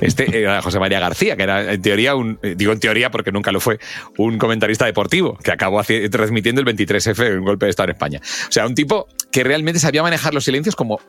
Este 0.00 0.42
era 0.42 0.62
José 0.62 0.78
María 0.78 1.00
García, 1.00 1.36
que 1.36 1.42
era 1.42 1.72
en 1.72 1.82
teoría 1.82 2.14
un, 2.14 2.38
eh, 2.42 2.54
digo 2.56 2.72
en 2.72 2.80
teoría 2.80 3.10
porque 3.10 3.32
nunca 3.32 3.52
lo 3.52 3.60
fue, 3.60 3.78
un 4.16 4.38
comentarista 4.38 4.86
deportivo 4.86 5.36
que 5.36 5.52
acabó 5.52 5.82
transmitiendo 6.10 6.60
el 6.60 6.66
23F, 6.66 7.38
un 7.38 7.44
golpe 7.44 7.66
de 7.66 7.70
Estado 7.70 7.88
en 7.90 7.94
España. 7.96 8.20
O 8.48 8.52
sea, 8.52 8.66
un 8.66 8.74
tipo 8.74 9.08
que 9.30 9.44
realmente 9.44 9.80
sabía 9.80 10.02
manejar 10.02 10.34
los 10.34 10.44
silencios 10.44 10.76
como, 10.76 11.00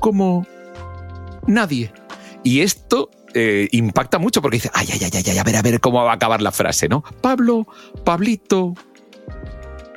como 0.00 0.46
nadie. 1.46 1.92
Y 2.42 2.60
esto 2.60 3.10
eh, 3.32 3.68
impacta 3.72 4.18
mucho 4.18 4.42
porque 4.42 4.56
dice, 4.56 4.70
ay, 4.74 4.86
ay, 4.92 5.00
ay, 5.02 5.22
ay, 5.26 5.38
a 5.38 5.42
ver, 5.42 5.56
a 5.56 5.62
ver 5.62 5.80
cómo 5.80 6.04
va 6.04 6.12
a 6.12 6.14
acabar 6.14 6.42
la 6.42 6.52
frase, 6.52 6.88
¿no? 6.88 7.02
Pablo, 7.20 7.66
Pablito, 8.04 8.74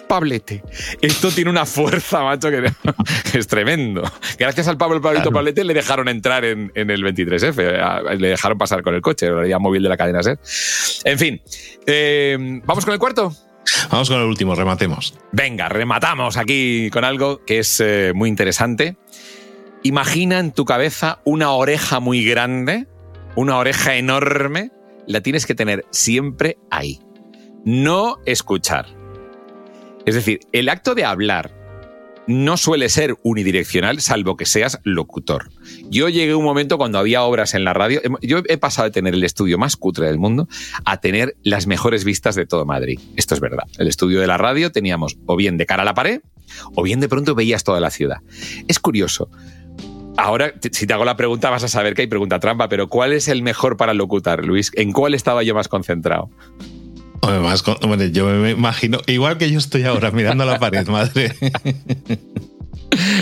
Pablete. 0.08 0.64
Esto 1.02 1.32
tiene 1.32 1.50
una 1.50 1.66
fuerza, 1.66 2.24
macho, 2.24 2.50
que 2.50 2.72
es 3.38 3.48
tremendo. 3.48 4.04
Gracias 4.38 4.68
al 4.68 4.78
Pablo 4.78 5.02
Pablito 5.02 5.32
Pablete 5.32 5.64
le 5.64 5.74
dejaron 5.74 6.08
entrar 6.08 6.46
en, 6.46 6.72
el 6.76 7.04
23F. 7.04 8.18
Le 8.18 8.28
dejaron 8.30 8.58
pasar 8.58 8.84
con 8.84 8.96
el 8.96 9.02
coche, 9.02 9.30
la 9.30 9.60
móvil 9.60 9.84
de 9.84 9.90
la 9.90 9.98
cadena 9.98 10.24
SER. 10.24 10.40
En 11.04 11.20
fin, 11.20 11.42
eh, 11.86 12.38
¿vamos 12.66 12.86
con 12.86 12.94
el 12.94 13.00
cuarto? 13.00 13.34
Vamos 13.92 14.10
con 14.10 14.20
el 14.20 14.26
último, 14.26 14.56
rematemos. 14.56 15.14
Venga, 15.32 15.70
rematamos 15.70 16.38
aquí 16.38 16.90
con 16.92 17.04
algo 17.04 17.44
que 17.46 17.60
es 17.60 17.80
eh, 17.80 18.12
muy 18.16 18.30
interesante. 18.30 18.98
Imagina 19.84 20.40
en 20.40 20.52
tu 20.52 20.66
cabeza 20.66 21.20
una 21.24 21.52
oreja 21.52 22.00
muy 22.00 22.26
grande, 22.26 22.88
una 23.36 23.58
oreja 23.58 23.96
enorme, 23.96 24.72
la 25.06 25.22
tienes 25.22 25.46
que 25.46 25.56
tener 25.56 25.86
siempre 25.92 26.58
ahí. 26.70 27.00
No 27.66 28.18
escuchar. 28.26 28.97
Es 30.08 30.16
decir, 30.16 30.40
el 30.54 30.70
acto 30.70 30.96
de 30.96 31.04
hablar 31.04 31.52
no 32.28 32.56
suele 32.56 32.88
ser 32.88 33.18
unidireccional, 33.24 34.00
salvo 34.00 34.38
que 34.38 34.46
seas 34.46 34.80
locutor. 34.86 35.50
Yo 35.90 36.08
llegué 36.08 36.32
a 36.32 36.38
un 36.38 36.46
momento 36.46 36.78
cuando 36.78 36.98
había 36.98 37.24
obras 37.24 37.54
en 37.54 37.66
la 37.66 37.74
radio, 37.74 38.00
yo 38.22 38.42
he 38.48 38.58
pasado 38.58 38.88
de 38.88 38.92
tener 38.92 39.14
el 39.14 39.24
estudio 39.26 39.58
más 39.58 39.76
cutre 39.76 40.08
del 40.08 40.18
mundo 40.18 40.48
a 40.86 41.02
tener 41.02 41.36
las 41.44 41.68
mejores 41.68 42.06
vistas 42.06 42.36
de 42.36 42.46
todo 42.46 42.66
Madrid. 42.66 43.02
Esto 43.18 43.36
es 43.36 43.42
verdad. 43.42 43.66
El 43.80 43.90
estudio 43.90 44.22
de 44.22 44.28
la 44.28 44.38
radio 44.38 44.72
teníamos 44.72 45.18
o 45.26 45.36
bien 45.36 45.58
de 45.58 45.66
cara 45.66 45.82
a 45.82 45.86
la 45.86 45.94
pared, 45.94 46.22
o 46.74 46.84
bien 46.84 47.02
de 47.02 47.10
pronto 47.10 47.36
veías 47.36 47.66
toda 47.66 47.82
la 47.82 47.92
ciudad. 47.92 48.20
Es 48.70 48.80
curioso. 48.80 49.30
Ahora, 50.16 50.54
si 50.72 50.88
te 50.88 50.94
hago 50.94 51.04
la 51.04 51.18
pregunta, 51.18 51.50
vas 51.50 51.66
a 51.66 51.68
saber 51.68 51.96
que 51.96 52.04
hay 52.04 52.08
pregunta 52.08 52.40
trampa, 52.40 52.70
pero 52.70 52.88
¿cuál 52.88 53.12
es 53.12 53.28
el 53.28 53.44
mejor 53.44 53.76
para 53.76 53.94
locutar, 53.94 54.46
Luis? 54.46 54.72
¿En 54.76 54.94
cuál 54.94 55.16
estaba 55.16 55.44
yo 55.44 55.54
más 55.54 55.68
concentrado? 55.68 56.30
Yo 58.12 58.26
me 58.28 58.52
imagino, 58.52 59.00
igual 59.08 59.38
que 59.38 59.52
yo 59.52 59.58
estoy 59.60 59.84
ahora 59.84 60.12
mirando 60.12 60.46
la 60.46 60.60
pared, 60.60 60.88
madre. 60.88 61.36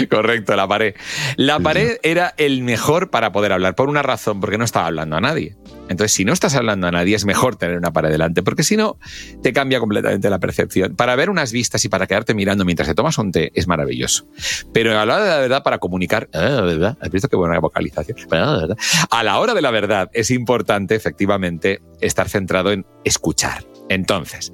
Correcto, 0.09 0.55
la 0.55 0.67
pared. 0.67 0.95
La 1.37 1.59
pared 1.59 1.97
era 2.03 2.33
el 2.37 2.61
mejor 2.63 3.09
para 3.09 3.31
poder 3.31 3.51
hablar, 3.51 3.75
por 3.75 3.89
una 3.89 4.01
razón, 4.01 4.39
porque 4.39 4.57
no 4.57 4.65
estaba 4.65 4.87
hablando 4.87 5.15
a 5.15 5.21
nadie. 5.21 5.55
Entonces, 5.87 6.13
si 6.13 6.25
no 6.25 6.33
estás 6.33 6.55
hablando 6.55 6.87
a 6.87 6.91
nadie, 6.91 7.15
es 7.15 7.25
mejor 7.25 7.57
tener 7.57 7.77
una 7.77 7.93
pared 7.93 8.09
delante, 8.09 8.41
porque 8.41 8.63
si 8.63 8.75
no, 8.75 8.97
te 9.43 9.53
cambia 9.53 9.79
completamente 9.79 10.29
la 10.29 10.39
percepción. 10.39 10.95
Para 10.95 11.15
ver 11.15 11.29
unas 11.29 11.51
vistas 11.51 11.85
y 11.85 11.89
para 11.89 12.07
quedarte 12.07 12.33
mirando 12.33 12.65
mientras 12.65 12.87
te 12.87 12.95
tomas 12.95 13.17
un 13.17 13.31
té 13.31 13.51
es 13.53 13.67
maravilloso. 13.67 14.27
Pero 14.73 14.99
a 14.99 15.05
la 15.05 15.15
hora 15.15 15.23
de 15.23 15.29
la 15.29 15.39
verdad, 15.39 15.63
para 15.63 15.77
comunicar, 15.77 16.29
ah, 16.33 16.61
¿verdad? 16.61 16.97
¿Has 17.01 17.11
visto 17.11 17.27
qué 17.27 17.35
buena 17.35 17.59
vocalización? 17.59 18.17
Ah, 18.31 18.67
a 19.11 19.23
la 19.23 19.39
hora 19.39 19.53
de 19.53 19.61
la 19.61 19.71
verdad 19.71 20.09
es 20.13 20.31
importante, 20.31 20.95
efectivamente, 20.95 21.81
estar 22.01 22.29
centrado 22.29 22.71
en 22.71 22.85
escuchar. 23.03 23.63
Entonces, 23.89 24.51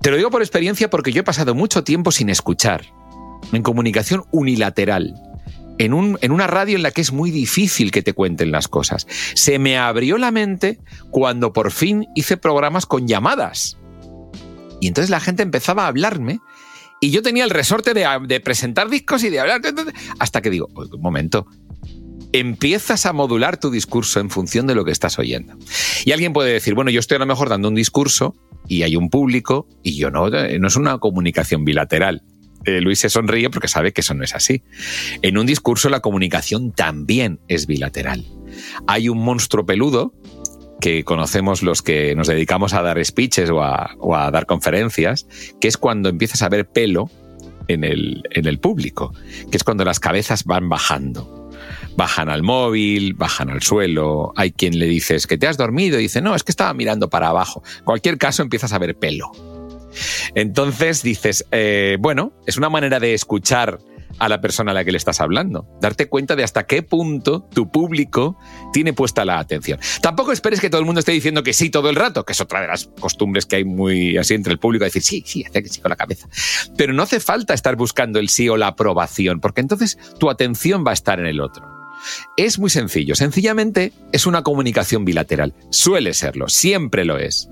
te 0.00 0.10
lo 0.10 0.16
digo 0.16 0.30
por 0.30 0.42
experiencia 0.42 0.90
porque 0.90 1.12
yo 1.12 1.20
he 1.20 1.24
pasado 1.24 1.54
mucho 1.54 1.84
tiempo 1.84 2.12
sin 2.12 2.28
escuchar, 2.28 2.84
en 3.52 3.62
comunicación 3.62 4.24
unilateral. 4.32 5.14
En, 5.76 5.92
un, 5.92 6.18
en, 6.20 6.30
una 6.30 6.46
radio 6.46 6.76
en 6.76 6.84
la 6.84 6.92
que 6.92 7.00
es 7.00 7.10
muy 7.10 7.32
difícil 7.32 7.90
que 7.90 8.02
te 8.02 8.12
cuenten 8.12 8.52
las 8.52 8.68
cosas. 8.68 9.08
Se 9.34 9.58
me 9.58 9.76
abrió 9.76 10.18
la 10.18 10.30
mente 10.30 10.78
cuando 11.10 11.52
por 11.52 11.72
fin 11.72 12.06
hice 12.14 12.36
programas 12.36 12.86
con 12.86 13.08
llamadas. 13.08 13.76
Y 14.80 14.86
entonces 14.86 15.10
la 15.10 15.18
gente 15.18 15.42
empezaba 15.42 15.84
a 15.84 15.88
hablarme 15.88 16.38
y 17.00 17.10
yo 17.10 17.22
tenía 17.22 17.42
el 17.44 17.50
resorte 17.50 17.92
de, 17.92 18.06
de 18.26 18.40
presentar 18.40 18.88
discos 18.88 19.24
y 19.24 19.30
de 19.30 19.40
hablar. 19.40 19.62
Hasta 20.20 20.42
que 20.42 20.50
digo, 20.50 20.68
un 20.74 21.00
momento, 21.00 21.46
empiezas 22.34 23.06
a 23.06 23.12
modular 23.12 23.58
tu 23.58 23.70
discurso 23.70 24.18
en 24.18 24.28
función 24.28 24.66
de 24.66 24.74
lo 24.74 24.84
que 24.84 24.90
estás 24.90 25.20
oyendo. 25.20 25.56
Y 26.04 26.10
alguien 26.10 26.32
puede 26.32 26.52
decir, 26.52 26.74
bueno, 26.74 26.90
yo 26.90 26.98
estoy 26.98 27.14
a 27.14 27.20
lo 27.20 27.26
mejor 27.26 27.48
dando 27.48 27.68
un 27.68 27.76
discurso 27.76 28.34
y 28.66 28.82
hay 28.82 28.96
un 28.96 29.08
público 29.08 29.68
y 29.84 29.96
yo 29.96 30.10
no, 30.10 30.26
eh, 30.26 30.58
no 30.58 30.66
es 30.66 30.74
una 30.74 30.98
comunicación 30.98 31.64
bilateral. 31.64 32.22
Eh, 32.64 32.80
Luis 32.80 32.98
se 32.98 33.08
sonríe 33.08 33.50
porque 33.50 33.68
sabe 33.68 33.92
que 33.92 34.00
eso 34.00 34.14
no 34.14 34.24
es 34.24 34.34
así. 34.34 34.64
En 35.22 35.38
un 35.38 35.46
discurso 35.46 35.88
la 35.88 36.00
comunicación 36.00 36.72
también 36.72 37.38
es 37.46 37.68
bilateral. 37.68 38.24
Hay 38.88 39.08
un 39.08 39.18
monstruo 39.18 39.64
peludo 39.64 40.12
que 40.80 41.04
conocemos 41.04 41.62
los 41.62 41.82
que 41.82 42.16
nos 42.16 42.26
dedicamos 42.26 42.74
a 42.74 42.82
dar 42.82 43.02
speeches 43.04 43.48
o 43.48 43.62
a, 43.62 44.30
dar 44.32 44.46
conferencias, 44.46 45.28
que 45.60 45.68
es 45.68 45.76
cuando 45.76 46.08
empiezas 46.08 46.42
a 46.42 46.48
ver 46.48 46.68
pelo 46.68 47.10
en 47.68 47.84
el, 47.84 48.24
en 48.32 48.46
el 48.46 48.58
público, 48.58 49.14
que 49.52 49.56
es 49.56 49.62
cuando 49.62 49.84
las 49.84 50.00
cabezas 50.00 50.44
van 50.44 50.68
bajando 50.68 51.43
bajan 51.96 52.28
al 52.28 52.42
móvil, 52.42 53.14
bajan 53.14 53.50
al 53.50 53.62
suelo, 53.62 54.32
hay 54.36 54.52
quien 54.52 54.78
le 54.78 54.86
dices 54.86 55.26
que 55.26 55.38
te 55.38 55.46
has 55.46 55.56
dormido 55.56 55.98
y 55.98 56.02
dice, 56.02 56.20
no, 56.20 56.34
es 56.34 56.42
que 56.42 56.52
estaba 56.52 56.74
mirando 56.74 57.08
para 57.08 57.28
abajo. 57.28 57.62
Cualquier 57.84 58.18
caso 58.18 58.42
empiezas 58.42 58.72
a 58.72 58.78
ver 58.78 58.96
pelo. 58.96 59.30
Entonces 60.34 61.02
dices, 61.02 61.46
eh, 61.52 61.96
bueno, 62.00 62.32
es 62.46 62.56
una 62.56 62.68
manera 62.68 63.00
de 63.00 63.14
escuchar 63.14 63.78
a 64.18 64.28
la 64.28 64.40
persona 64.40 64.70
a 64.70 64.74
la 64.74 64.84
que 64.84 64.92
le 64.92 64.98
estás 64.98 65.20
hablando. 65.20 65.66
Darte 65.80 66.08
cuenta 66.08 66.36
de 66.36 66.44
hasta 66.44 66.66
qué 66.66 66.82
punto 66.82 67.48
tu 67.52 67.70
público 67.70 68.38
tiene 68.72 68.92
puesta 68.92 69.24
la 69.24 69.38
atención. 69.38 69.80
Tampoco 70.00 70.32
esperes 70.32 70.60
que 70.60 70.70
todo 70.70 70.80
el 70.80 70.86
mundo 70.86 71.00
esté 71.00 71.12
diciendo 71.12 71.42
que 71.42 71.52
sí 71.52 71.70
todo 71.70 71.90
el 71.90 71.96
rato, 71.96 72.24
que 72.24 72.32
es 72.32 72.40
otra 72.40 72.60
de 72.60 72.68
las 72.68 72.86
costumbres 73.00 73.46
que 73.46 73.56
hay 73.56 73.64
muy 73.64 74.16
así 74.16 74.34
entre 74.34 74.52
el 74.52 74.58
público, 74.58 74.84
decir 74.84 75.02
sí, 75.02 75.22
sí, 75.26 75.44
hacer 75.44 75.62
que 75.62 75.68
sí 75.68 75.80
con 75.80 75.90
la 75.90 75.96
cabeza. 75.96 76.28
Pero 76.76 76.92
no 76.92 77.02
hace 77.02 77.20
falta 77.20 77.54
estar 77.54 77.76
buscando 77.76 78.18
el 78.18 78.28
sí 78.28 78.48
o 78.48 78.56
la 78.56 78.68
aprobación, 78.68 79.40
porque 79.40 79.60
entonces 79.60 79.98
tu 80.18 80.30
atención 80.30 80.84
va 80.86 80.90
a 80.90 80.94
estar 80.94 81.18
en 81.18 81.26
el 81.26 81.40
otro. 81.40 81.73
Es 82.36 82.58
muy 82.58 82.70
sencillo, 82.70 83.14
sencillamente 83.14 83.92
es 84.12 84.26
una 84.26 84.42
comunicación 84.42 85.04
bilateral. 85.04 85.54
Suele 85.70 86.14
serlo, 86.14 86.48
siempre 86.48 87.04
lo 87.04 87.18
es. 87.18 87.48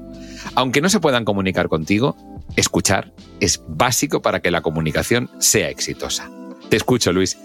Aunque 0.55 0.81
no 0.81 0.89
se 0.89 1.01
puedan 1.01 1.25
comunicar 1.25 1.69
contigo, 1.69 2.17
escuchar 2.57 3.13
es 3.41 3.63
básico 3.69 4.23
para 4.23 4.41
que 4.41 4.51
la 4.51 4.61
comunicación 4.61 5.31
sea 5.39 5.69
exitosa. 5.69 6.31
Te 6.69 6.77
escucho, 6.77 7.13
Luis. 7.13 7.39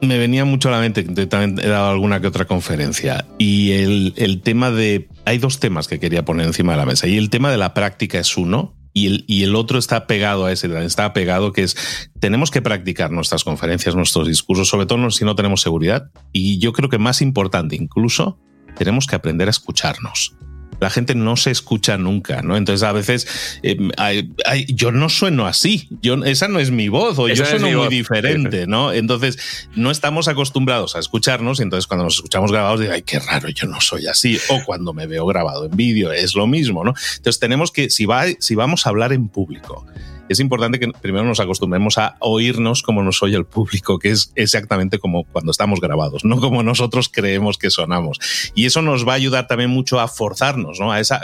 me 0.00 0.18
venía 0.18 0.44
mucho 0.44 0.68
a 0.68 0.72
la 0.72 0.80
mente, 0.80 1.02
también 1.26 1.58
he 1.64 1.68
dado 1.68 1.90
alguna 1.90 2.20
que 2.20 2.26
otra 2.26 2.46
conferencia, 2.46 3.26
y 3.38 3.72
el, 3.72 4.14
el 4.16 4.42
tema 4.42 4.70
de... 4.70 5.08
Hay 5.24 5.38
dos 5.38 5.58
temas 5.58 5.88
que 5.88 5.98
quería 5.98 6.24
poner 6.24 6.46
encima 6.46 6.72
de 6.72 6.78
la 6.78 6.86
mesa, 6.86 7.06
y 7.06 7.16
el 7.16 7.30
tema 7.30 7.50
de 7.50 7.56
la 7.56 7.74
práctica 7.74 8.18
es 8.18 8.36
uno, 8.36 8.75
y 8.98 9.42
el, 9.42 9.54
otro 9.54 9.78
está 9.78 10.06
pegado 10.06 10.46
a 10.46 10.52
ese, 10.52 10.68
está 10.82 11.12
pegado 11.12 11.52
que 11.52 11.64
es, 11.64 11.76
tenemos 12.18 12.50
que 12.50 12.62
practicar 12.62 13.10
nuestras 13.10 13.44
conferencias, 13.44 13.94
nuestros 13.94 14.26
discursos, 14.26 14.68
sobre 14.68 14.86
todo 14.86 15.10
si 15.10 15.26
no 15.26 15.36
tenemos 15.36 15.60
seguridad. 15.60 16.10
Y 16.32 16.58
yo 16.60 16.72
creo 16.72 16.88
que 16.88 16.96
más 16.96 17.20
importante 17.20 17.76
incluso, 17.76 18.38
tenemos 18.74 19.06
que 19.06 19.16
aprender 19.16 19.48
a 19.48 19.50
escucharnos 19.50 20.34
la 20.80 20.90
gente 20.90 21.14
no 21.14 21.36
se 21.36 21.50
escucha 21.50 21.96
nunca, 21.96 22.42
¿no? 22.42 22.56
Entonces 22.56 22.82
a 22.82 22.92
veces 22.92 23.26
eh, 23.62 23.76
yo 24.68 24.92
no 24.92 25.08
sueno 25.08 25.46
así, 25.46 25.88
yo, 26.02 26.16
esa 26.24 26.48
no 26.48 26.58
es 26.58 26.70
mi 26.70 26.88
voz 26.88 27.18
o 27.18 27.28
yo 27.28 27.44
sueno 27.44 27.70
muy 27.70 27.88
diferente, 27.88 28.66
¿no? 28.66 28.92
Entonces 28.92 29.68
no 29.74 29.90
estamos 29.90 30.28
acostumbrados 30.28 30.96
a 30.96 30.98
escucharnos 30.98 31.60
y 31.60 31.62
entonces 31.62 31.86
cuando 31.86 32.04
nos 32.04 32.16
escuchamos 32.16 32.52
grabados 32.52 32.80
digo, 32.80 32.92
ay, 32.92 33.02
qué 33.02 33.18
raro, 33.18 33.48
yo 33.48 33.66
no 33.66 33.80
soy 33.80 34.06
así. 34.06 34.38
O 34.48 34.62
cuando 34.64 34.92
me 34.92 35.06
veo 35.06 35.26
grabado 35.26 35.66
en 35.66 35.76
vídeo 35.76 36.12
es 36.12 36.34
lo 36.34 36.46
mismo, 36.46 36.84
¿no? 36.84 36.94
Entonces 37.16 37.40
tenemos 37.40 37.70
que, 37.70 37.90
si, 37.90 38.06
va, 38.06 38.24
si 38.38 38.54
vamos 38.54 38.86
a 38.86 38.90
hablar 38.90 39.12
en 39.12 39.28
público, 39.28 39.86
es 40.28 40.40
importante 40.40 40.78
que 40.78 40.88
primero 41.00 41.24
nos 41.24 41.40
acostumbremos 41.40 41.98
a 41.98 42.16
oírnos 42.20 42.82
como 42.82 43.02
nos 43.02 43.22
oye 43.22 43.36
el 43.36 43.44
público, 43.44 43.98
que 43.98 44.10
es 44.10 44.32
exactamente 44.34 44.98
como 44.98 45.24
cuando 45.24 45.50
estamos 45.50 45.80
grabados, 45.80 46.24
no 46.24 46.40
como 46.40 46.62
nosotros 46.62 47.08
creemos 47.08 47.58
que 47.58 47.70
sonamos. 47.70 48.18
Y 48.54 48.66
eso 48.66 48.82
nos 48.82 49.06
va 49.06 49.12
a 49.12 49.16
ayudar 49.16 49.46
también 49.46 49.70
mucho 49.70 50.00
a 50.00 50.08
forzarnos, 50.08 50.80
¿no? 50.80 50.92
A 50.92 51.00
esa, 51.00 51.20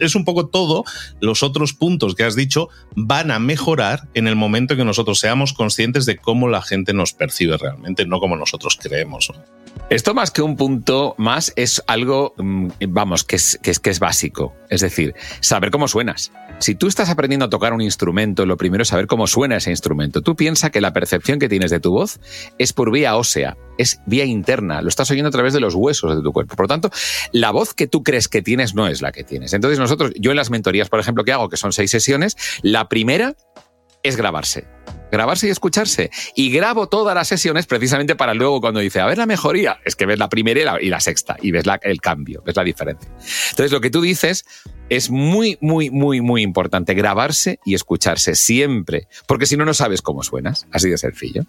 es 0.00 0.14
un 0.14 0.24
poco 0.24 0.46
todo, 0.46 0.84
los 1.20 1.42
otros 1.42 1.72
puntos 1.72 2.14
que 2.14 2.24
has 2.24 2.36
dicho 2.36 2.68
van 2.94 3.30
a 3.30 3.38
mejorar 3.38 4.08
en 4.14 4.28
el 4.28 4.36
momento 4.36 4.76
que 4.76 4.84
nosotros 4.84 5.18
seamos 5.18 5.52
conscientes 5.52 6.06
de 6.06 6.16
cómo 6.16 6.48
la 6.48 6.62
gente 6.62 6.92
nos 6.92 7.12
percibe 7.12 7.56
realmente, 7.56 8.06
no 8.06 8.20
como 8.20 8.36
nosotros 8.36 8.78
creemos. 8.80 9.30
Esto 9.90 10.14
más 10.14 10.30
que 10.30 10.40
un 10.40 10.56
punto 10.56 11.14
más 11.18 11.52
es 11.56 11.82
algo, 11.86 12.34
mm, 12.38 12.68
vamos, 12.88 13.24
que 13.24 13.36
es, 13.36 13.58
que 13.62 13.70
es, 13.70 13.78
que 13.78 13.90
es 13.90 14.00
básico. 14.00 14.54
Es 14.70 14.80
decir, 14.80 15.14
saber 15.40 15.70
cómo 15.70 15.88
suenas. 15.88 16.32
Si 16.58 16.74
tú 16.74 16.86
estás 16.86 17.10
aprendiendo 17.10 17.46
a 17.46 17.50
tocar 17.50 17.72
un 17.72 17.82
instrumento, 17.82 18.43
lo 18.46 18.56
primero 18.56 18.82
es 18.82 18.88
saber 18.88 19.06
cómo 19.06 19.26
suena 19.26 19.56
ese 19.56 19.70
instrumento. 19.70 20.22
Tú 20.22 20.36
piensas 20.36 20.70
que 20.70 20.80
la 20.80 20.92
percepción 20.92 21.38
que 21.38 21.48
tienes 21.48 21.70
de 21.70 21.80
tu 21.80 21.90
voz 21.90 22.20
es 22.58 22.72
por 22.72 22.90
vía 22.90 23.16
ósea, 23.16 23.56
es 23.78 24.00
vía 24.06 24.24
interna, 24.24 24.82
lo 24.82 24.88
estás 24.88 25.10
oyendo 25.10 25.28
a 25.28 25.32
través 25.32 25.52
de 25.52 25.60
los 25.60 25.74
huesos 25.74 26.16
de 26.16 26.22
tu 26.22 26.32
cuerpo. 26.32 26.56
Por 26.56 26.64
lo 26.64 26.68
tanto, 26.68 26.90
la 27.32 27.50
voz 27.50 27.74
que 27.74 27.86
tú 27.86 28.02
crees 28.02 28.28
que 28.28 28.42
tienes 28.42 28.74
no 28.74 28.86
es 28.86 29.02
la 29.02 29.12
que 29.12 29.24
tienes. 29.24 29.52
Entonces 29.52 29.78
nosotros, 29.78 30.12
yo 30.18 30.30
en 30.30 30.36
las 30.36 30.50
mentorías, 30.50 30.88
por 30.88 31.00
ejemplo, 31.00 31.24
que 31.24 31.32
hago, 31.32 31.48
que 31.48 31.56
son 31.56 31.72
seis 31.72 31.90
sesiones, 31.90 32.36
la 32.62 32.88
primera 32.88 33.34
es 34.02 34.16
grabarse 34.16 34.66
grabarse 35.14 35.46
y 35.46 35.50
escucharse. 35.50 36.10
Y 36.34 36.50
grabo 36.50 36.88
todas 36.88 37.14
las 37.14 37.28
sesiones 37.28 37.66
precisamente 37.66 38.16
para 38.16 38.34
luego 38.34 38.60
cuando 38.60 38.80
dice, 38.80 39.00
a 39.00 39.06
ver 39.06 39.18
la 39.18 39.26
mejoría, 39.26 39.78
es 39.84 39.96
que 39.96 40.06
ves 40.06 40.18
la 40.18 40.28
primera 40.28 40.80
y 40.80 40.88
la, 40.88 41.00
sexta 41.00 41.36
y 41.40 41.50
ves 41.50 41.64
el 41.82 42.00
cambio, 42.00 42.42
ves 42.44 42.56
la 42.56 42.64
diferencia. 42.64 43.10
Entonces 43.50 43.72
lo 43.72 43.80
que 43.80 43.90
tú 43.90 44.00
dices 44.00 44.44
es 44.88 45.10
muy, 45.10 45.56
muy, 45.60 45.90
muy, 45.90 46.20
muy 46.20 46.42
importante 46.42 46.94
grabarse 46.94 47.60
y 47.64 47.74
escucharse 47.74 48.34
siempre, 48.34 49.08
porque 49.26 49.46
si 49.46 49.56
no, 49.56 49.64
no 49.64 49.74
sabes 49.74 50.02
cómo 50.02 50.22
suenas. 50.22 50.66
Así 50.72 50.90
de 50.90 50.98
sencillo. 50.98 51.44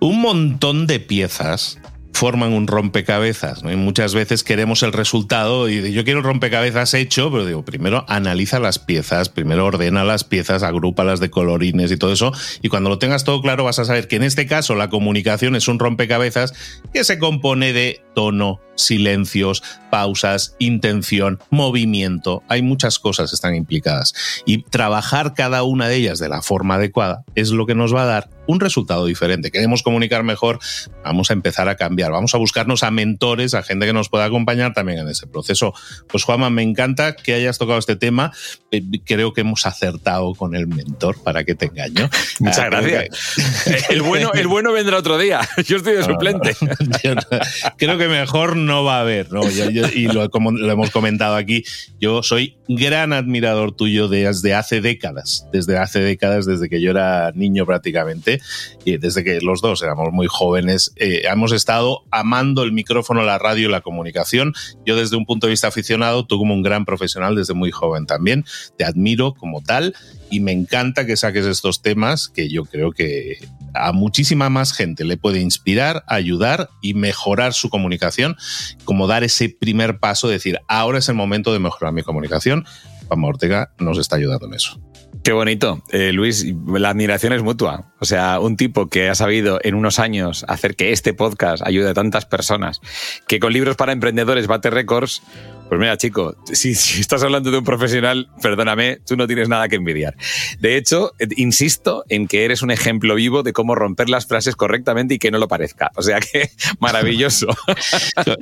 Un 0.00 0.20
montón 0.20 0.86
de 0.86 1.00
piezas 1.00 1.78
forman 2.24 2.54
un 2.54 2.66
rompecabezas. 2.66 3.64
Muchas 3.64 4.14
veces 4.14 4.44
queremos 4.44 4.82
el 4.82 4.94
resultado 4.94 5.68
y 5.68 5.92
yo 5.92 6.04
quiero 6.04 6.20
el 6.20 6.24
rompecabezas 6.24 6.94
hecho, 6.94 7.30
pero 7.30 7.44
digo, 7.44 7.66
primero 7.66 8.06
analiza 8.08 8.58
las 8.60 8.78
piezas, 8.78 9.28
primero 9.28 9.66
ordena 9.66 10.04
las 10.04 10.24
piezas, 10.24 10.62
agrúpalas 10.62 11.20
de 11.20 11.28
colorines 11.28 11.92
y 11.92 11.98
todo 11.98 12.14
eso. 12.14 12.32
Y 12.62 12.70
cuando 12.70 12.88
lo 12.88 12.98
tengas 12.98 13.24
todo 13.24 13.42
claro 13.42 13.64
vas 13.64 13.78
a 13.78 13.84
saber 13.84 14.08
que 14.08 14.16
en 14.16 14.22
este 14.22 14.46
caso 14.46 14.74
la 14.74 14.88
comunicación 14.88 15.54
es 15.54 15.68
un 15.68 15.78
rompecabezas 15.78 16.54
que 16.94 17.04
se 17.04 17.18
compone 17.18 17.74
de 17.74 18.00
tono, 18.14 18.58
silencios, 18.76 19.62
pausas, 19.90 20.56
intención, 20.58 21.38
movimiento. 21.50 22.42
Hay 22.48 22.62
muchas 22.62 22.98
cosas 22.98 23.30
que 23.30 23.36
están 23.36 23.54
implicadas. 23.54 24.14
Y 24.44 24.62
trabajar 24.62 25.34
cada 25.34 25.62
una 25.62 25.88
de 25.88 25.96
ellas 25.96 26.18
de 26.18 26.28
la 26.28 26.42
forma 26.42 26.76
adecuada 26.76 27.24
es 27.34 27.50
lo 27.50 27.66
que 27.66 27.74
nos 27.74 27.94
va 27.94 28.02
a 28.02 28.06
dar 28.06 28.30
un 28.46 28.60
resultado 28.60 29.06
diferente. 29.06 29.50
Queremos 29.50 29.82
comunicar 29.82 30.22
mejor, 30.22 30.58
vamos 31.02 31.30
a 31.30 31.32
empezar 31.32 31.68
a 31.68 31.76
cambiar, 31.76 32.12
vamos 32.12 32.34
a 32.34 32.38
buscarnos 32.38 32.82
a 32.82 32.90
mentores, 32.90 33.54
a 33.54 33.62
gente 33.62 33.86
que 33.86 33.92
nos 33.92 34.08
pueda 34.08 34.24
acompañar 34.24 34.74
también 34.74 34.98
en 34.98 35.08
ese 35.08 35.26
proceso. 35.26 35.72
Pues 36.08 36.24
Juanma, 36.24 36.50
me 36.50 36.62
encanta 36.62 37.16
que 37.16 37.34
hayas 37.34 37.58
tocado 37.58 37.78
este 37.78 37.96
tema. 37.96 38.32
Eh, 38.70 38.82
creo 39.04 39.32
que 39.32 39.42
hemos 39.42 39.66
acertado 39.66 40.34
con 40.34 40.54
el 40.54 40.66
mentor, 40.66 41.22
para 41.22 41.44
que 41.44 41.54
te 41.54 41.66
engaño. 41.66 42.08
Muchas 42.40 42.58
ah, 42.58 42.66
gracias. 42.66 43.88
el, 43.88 44.02
bueno, 44.02 44.32
el 44.34 44.46
bueno 44.46 44.72
vendrá 44.72 44.98
otro 44.98 45.18
día. 45.18 45.40
Yo 45.64 45.76
estoy 45.76 45.94
de 45.94 46.04
suplente. 46.04 46.56
creo 47.76 47.98
que 47.98 48.08
mejor 48.08 48.56
no 48.64 48.84
va 48.84 48.98
a 48.98 49.00
haber, 49.00 49.32
¿no? 49.32 49.42
y 49.48 50.06
lo, 50.06 50.24
hemos 50.24 50.90
comentado 50.90 51.36
aquí, 51.36 51.64
yo 52.00 52.22
soy 52.22 52.56
gran 52.68 53.12
admirador 53.12 53.72
tuyo 53.72 54.08
desde 54.08 54.54
hace 54.54 54.80
décadas, 54.80 55.46
desde 55.52 55.78
hace 55.78 56.00
décadas, 56.00 56.46
desde 56.46 56.68
que 56.68 56.80
yo 56.80 56.90
era 56.90 57.32
niño 57.34 57.66
prácticamente, 57.66 58.40
y 58.84 58.96
desde 58.96 59.24
que 59.24 59.40
los 59.40 59.60
dos 59.60 59.82
éramos 59.82 60.12
muy 60.12 60.26
jóvenes, 60.28 60.92
eh, 60.96 61.22
hemos 61.24 61.52
estado 61.52 62.04
amando 62.10 62.62
el 62.62 62.72
micrófono, 62.72 63.22
la 63.22 63.38
radio 63.38 63.68
y 63.68 63.70
la 63.70 63.80
comunicación. 63.80 64.54
Yo 64.84 64.96
desde 64.96 65.16
un 65.16 65.26
punto 65.26 65.46
de 65.46 65.52
vista 65.52 65.68
aficionado, 65.68 66.26
tú 66.26 66.38
como 66.38 66.54
un 66.54 66.62
gran 66.62 66.84
profesional 66.84 67.34
desde 67.34 67.54
muy 67.54 67.70
joven 67.70 68.06
también, 68.06 68.44
te 68.76 68.84
admiro 68.84 69.34
como 69.34 69.62
tal 69.62 69.94
y 70.30 70.40
me 70.40 70.52
encanta 70.52 71.06
que 71.06 71.16
saques 71.16 71.46
estos 71.46 71.82
temas 71.82 72.28
que 72.28 72.48
yo 72.48 72.64
creo 72.64 72.92
que 72.92 73.38
a 73.74 73.92
muchísima 73.92 74.50
más 74.50 74.72
gente 74.72 75.04
le 75.04 75.16
puede 75.16 75.40
inspirar, 75.40 76.04
ayudar 76.06 76.70
y 76.80 76.94
mejorar 76.94 77.52
su 77.52 77.70
comunicación, 77.70 78.36
como 78.84 79.06
dar 79.06 79.24
ese 79.24 79.48
primer 79.48 79.98
paso, 79.98 80.28
decir, 80.28 80.60
ahora 80.68 80.98
es 80.98 81.08
el 81.08 81.14
momento 81.14 81.52
de 81.52 81.58
mejorar 81.58 81.92
mi 81.92 82.02
comunicación. 82.02 82.64
Juan 83.08 83.24
Ortega 83.24 83.70
nos 83.78 83.98
está 83.98 84.16
ayudando 84.16 84.46
en 84.46 84.54
eso. 84.54 84.80
Qué 85.22 85.32
bonito. 85.32 85.82
Eh, 85.90 86.12
Luis, 86.12 86.44
la 86.66 86.90
admiración 86.90 87.32
es 87.32 87.42
mutua. 87.42 87.94
O 87.98 88.04
sea, 88.04 88.40
un 88.40 88.56
tipo 88.58 88.88
que 88.88 89.08
ha 89.08 89.14
sabido 89.14 89.58
en 89.62 89.74
unos 89.74 89.98
años 89.98 90.44
hacer 90.48 90.76
que 90.76 90.92
este 90.92 91.14
podcast 91.14 91.66
ayude 91.66 91.90
a 91.90 91.94
tantas 91.94 92.26
personas, 92.26 92.80
que 93.26 93.40
con 93.40 93.52
libros 93.52 93.76
para 93.76 93.92
emprendedores 93.92 94.46
bate 94.46 94.68
récords, 94.68 95.22
pues 95.68 95.80
mira, 95.80 95.96
chico, 95.96 96.36
si, 96.52 96.70
estás 96.70 97.22
hablando 97.22 97.50
de 97.50 97.58
un 97.58 97.64
profesional, 97.64 98.28
perdóname, 98.42 98.98
tú 99.06 99.16
no 99.16 99.26
tienes 99.26 99.48
nada 99.48 99.68
que 99.68 99.76
envidiar. 99.76 100.14
De 100.60 100.76
hecho, 100.76 101.12
eh, 101.18 101.26
insisto 101.36 102.04
en 102.08 102.28
que 102.28 102.44
eres 102.44 102.62
un 102.62 102.70
ejemplo 102.70 103.14
vivo 103.14 103.42
de 103.42 103.52
cómo 103.52 103.74
romper 103.74 104.08
las 104.08 104.26
frases 104.26 104.56
correctamente 104.56 105.14
y 105.14 105.18
que 105.18 105.30
no 105.30 105.38
lo 105.38 105.48
parezca. 105.48 105.90
O 105.96 106.02
sea 106.02 106.20
que 106.20 106.50
maravilloso. 106.80 107.48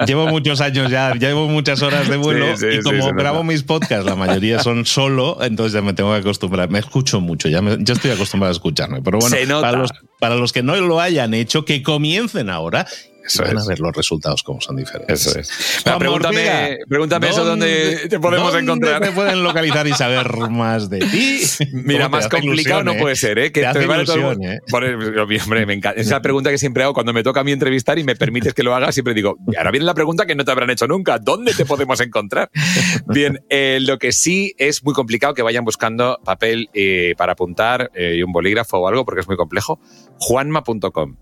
llevo 0.06 0.26
muchos 0.26 0.60
años 0.60 0.90
ya, 0.90 1.14
llevo 1.14 1.48
muchas 1.48 1.82
horas 1.82 2.08
de 2.08 2.16
vuelo 2.16 2.46
y 2.54 2.80
como 2.82 3.12
grabo 3.12 3.44
mis 3.44 3.62
podcasts, 3.62 4.04
la 4.04 4.16
mayoría 4.16 4.58
son 4.58 4.84
solo, 4.84 5.38
entonces 5.42 5.72
ya 5.72 5.82
me 5.82 5.94
tengo 5.94 6.12
que 6.12 6.18
acostumbrar. 6.18 6.70
Me 6.70 6.78
escucho 6.78 7.20
mucho, 7.20 7.48
ya 7.48 7.60
estoy 7.60 8.10
acostumbrado 8.10 8.50
a 8.50 8.52
escucharme. 8.52 9.02
Pero 9.02 9.18
bueno, 9.18 9.60
para 9.60 9.78
los, 9.78 9.90
para 10.18 10.36
los 10.36 10.52
que 10.52 10.62
no 10.62 10.76
lo 10.76 11.00
hayan 11.00 11.34
hecho, 11.34 11.64
que 11.64 11.82
comiencen 11.82 12.50
ahora 12.50 12.86
eso 13.24 13.42
van 13.42 13.58
a 13.58 13.64
ver 13.64 13.80
los 13.80 13.94
resultados 13.94 14.42
como 14.42 14.60
son 14.60 14.76
diferentes. 14.76 15.26
Eso 15.26 15.38
es. 15.38 15.82
pregúntame, 15.98 16.78
pregúntame 16.88 17.28
eso 17.28 17.44
donde 17.44 18.08
te 18.08 18.18
podemos 18.18 18.54
encontrar. 18.54 19.00
te 19.00 19.12
pueden 19.12 19.42
localizar 19.42 19.86
y 19.86 19.92
saber 19.92 20.28
más 20.50 20.90
de 20.90 21.00
ti? 21.00 21.40
Mira, 21.72 22.08
más 22.08 22.28
complicado 22.28 22.84
no 22.84 22.94
puede 22.94 23.16
ser, 23.16 23.38
¿eh? 23.38 23.52
Que 23.52 23.62
te 23.62 23.84
ilusión, 23.84 24.42
¿eh? 24.42 24.60
hombre, 24.72 25.66
me 25.66 25.74
encanta. 25.74 26.00
Esa 26.00 26.20
pregunta 26.22 26.50
que 26.50 26.58
siempre 26.58 26.82
hago 26.82 26.94
cuando 26.94 27.12
me 27.12 27.22
toca 27.22 27.40
a 27.40 27.44
mí 27.44 27.52
entrevistar 27.52 27.98
y 27.98 28.04
me 28.04 28.16
permites 28.16 28.54
que 28.54 28.62
lo 28.62 28.74
haga, 28.74 28.92
siempre 28.92 29.14
digo, 29.14 29.36
ahora 29.56 29.70
viene 29.70 29.86
la 29.86 29.94
pregunta 29.94 30.26
que 30.26 30.34
no 30.34 30.44
te 30.44 30.50
habrán 30.50 30.70
hecho 30.70 30.86
nunca. 30.86 31.18
¿Dónde 31.18 31.54
te 31.54 31.64
podemos 31.64 32.00
encontrar? 32.00 32.50
Bien, 33.06 33.44
eh, 33.48 33.78
lo 33.80 33.98
que 33.98 34.12
sí 34.12 34.54
es 34.58 34.82
muy 34.84 34.94
complicado 34.94 35.34
que 35.34 35.42
vayan 35.42 35.64
buscando 35.64 36.18
papel 36.24 36.68
eh, 36.74 37.14
para 37.16 37.32
apuntar 37.32 37.90
eh, 37.94 38.16
y 38.18 38.22
un 38.22 38.32
bolígrafo 38.32 38.78
o 38.78 38.88
algo 38.88 39.04
porque 39.04 39.20
es 39.20 39.28
muy 39.28 39.36
complejo. 39.36 39.80
Juanma.com 40.18 41.16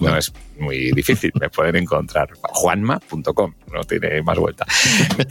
no 0.00 0.16
es 0.16 0.32
muy 0.58 0.92
difícil, 0.92 1.32
me 1.40 1.48
pueden 1.48 1.76
encontrar. 1.76 2.28
Juanma.com, 2.42 3.54
no 3.72 3.84
tiene 3.84 4.22
más 4.22 4.38
vuelta. 4.38 4.66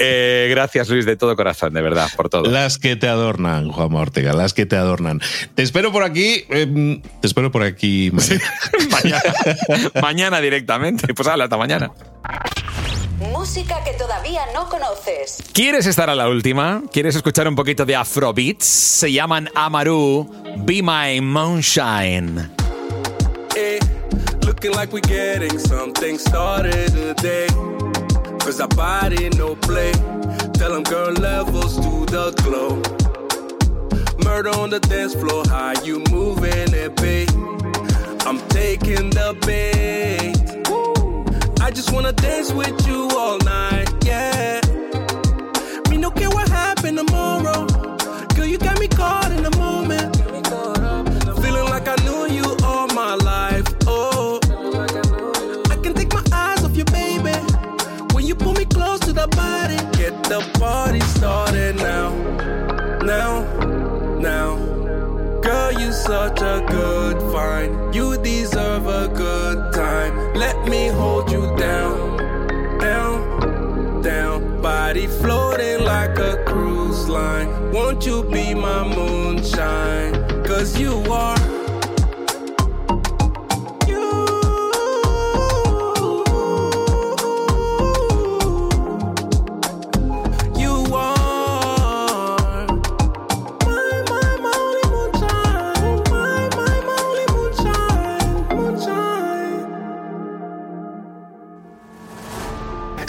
Eh, 0.02 0.48
gracias, 0.50 0.88
Luis, 0.90 1.06
de 1.06 1.16
todo 1.18 1.36
corazón, 1.36 1.74
de 1.74 1.82
verdad, 1.82 2.08
por 2.16 2.30
todo. 2.30 2.44
Las 2.44 2.78
que 2.78 2.96
te 2.96 3.08
adornan, 3.08 3.70
Juanma 3.72 4.00
Ortega, 4.00 4.34
las 4.34 4.54
que 4.54 4.66
te 4.66 4.76
adornan. 4.78 5.20
Te 5.56 5.64
espero 5.64 5.92
por 5.92 6.04
aquí, 6.04 6.46
em, 6.50 7.02
te 7.02 7.28
espero 7.28 7.52
por 7.52 7.64
aquí 7.64 8.12
mañana. 8.92 9.22
mañana. 10.02 10.42
directamente. 10.42 11.14
Pues 11.14 11.28
habla, 11.28 11.46
hasta 11.46 11.58
mañana. 11.58 11.92
Música 13.20 13.84
que 13.84 13.92
todavía 13.94 14.42
no 14.54 14.70
conoces. 14.70 15.44
¿Quieres 15.54 15.86
estar 15.86 16.10
a 16.10 16.16
la 16.16 16.30
última? 16.30 16.84
¿Quieres 16.92 17.16
escuchar 17.16 17.48
un 17.48 17.56
poquito 17.56 17.86
de 17.86 17.96
Afrobeats? 17.96 18.66
Se 18.66 19.12
llaman 19.12 19.50
Amaru, 19.56 20.30
Be 20.60 20.82
My 20.82 21.20
Moonshine. 21.22 22.59
Looking 24.46 24.72
like 24.74 24.92
we're 24.92 25.02
getting 25.02 25.58
something 25.60 26.18
started 26.18 26.92
today. 26.92 27.48
Cause 28.40 28.60
our 28.60 28.68
body 28.70 29.30
no 29.30 29.56
play. 29.56 29.92
Tell 30.54 30.74
them 30.74 30.84
girl 30.84 31.14
levels 31.14 31.76
to 31.78 32.06
the 32.06 32.32
glow. 32.44 32.82
Murder 34.24 34.50
on 34.52 34.70
the 34.70 34.80
dance 34.80 35.14
floor, 35.16 35.44
how 35.48 35.74
you 35.84 36.04
moving 36.12 36.74
it, 36.74 36.96
babe? 36.98 37.30
I'm 38.26 38.40
taking 38.50 39.10
the 39.12 39.38
bait. 39.46 40.36
I 41.62 41.72
just 41.72 41.92
wanna 41.92 42.14
dance 42.14 42.52
with 42.52 42.88
you 42.88 43.10
all 43.18 43.38
night, 43.40 43.90
yeah. 44.06 44.62
the 60.30 60.48
party 60.60 61.00
started 61.00 61.76
now. 61.78 62.12
Now, 63.02 63.42
now. 64.20 64.58
Girl, 65.42 65.72
you 65.74 65.92
such 65.92 66.40
a 66.42 66.64
good 66.70 67.20
find. 67.34 67.96
You 67.96 68.16
deserve 68.22 68.86
a 68.86 69.08
good 69.08 69.74
time. 69.74 70.36
Let 70.36 70.68
me 70.70 70.90
hold 70.90 71.32
you 71.32 71.42
down, 71.58 72.78
down, 72.78 74.02
down. 74.04 74.62
Body 74.62 75.08
floating 75.08 75.84
like 75.84 76.20
a 76.20 76.44
cruise 76.46 77.10
line. 77.10 77.72
Won't 77.72 78.06
you 78.06 78.22
be 78.24 78.54
my 78.54 78.84
moonshine? 78.96 80.14
Cause 80.44 80.80
you 80.80 80.94
are 81.12 81.59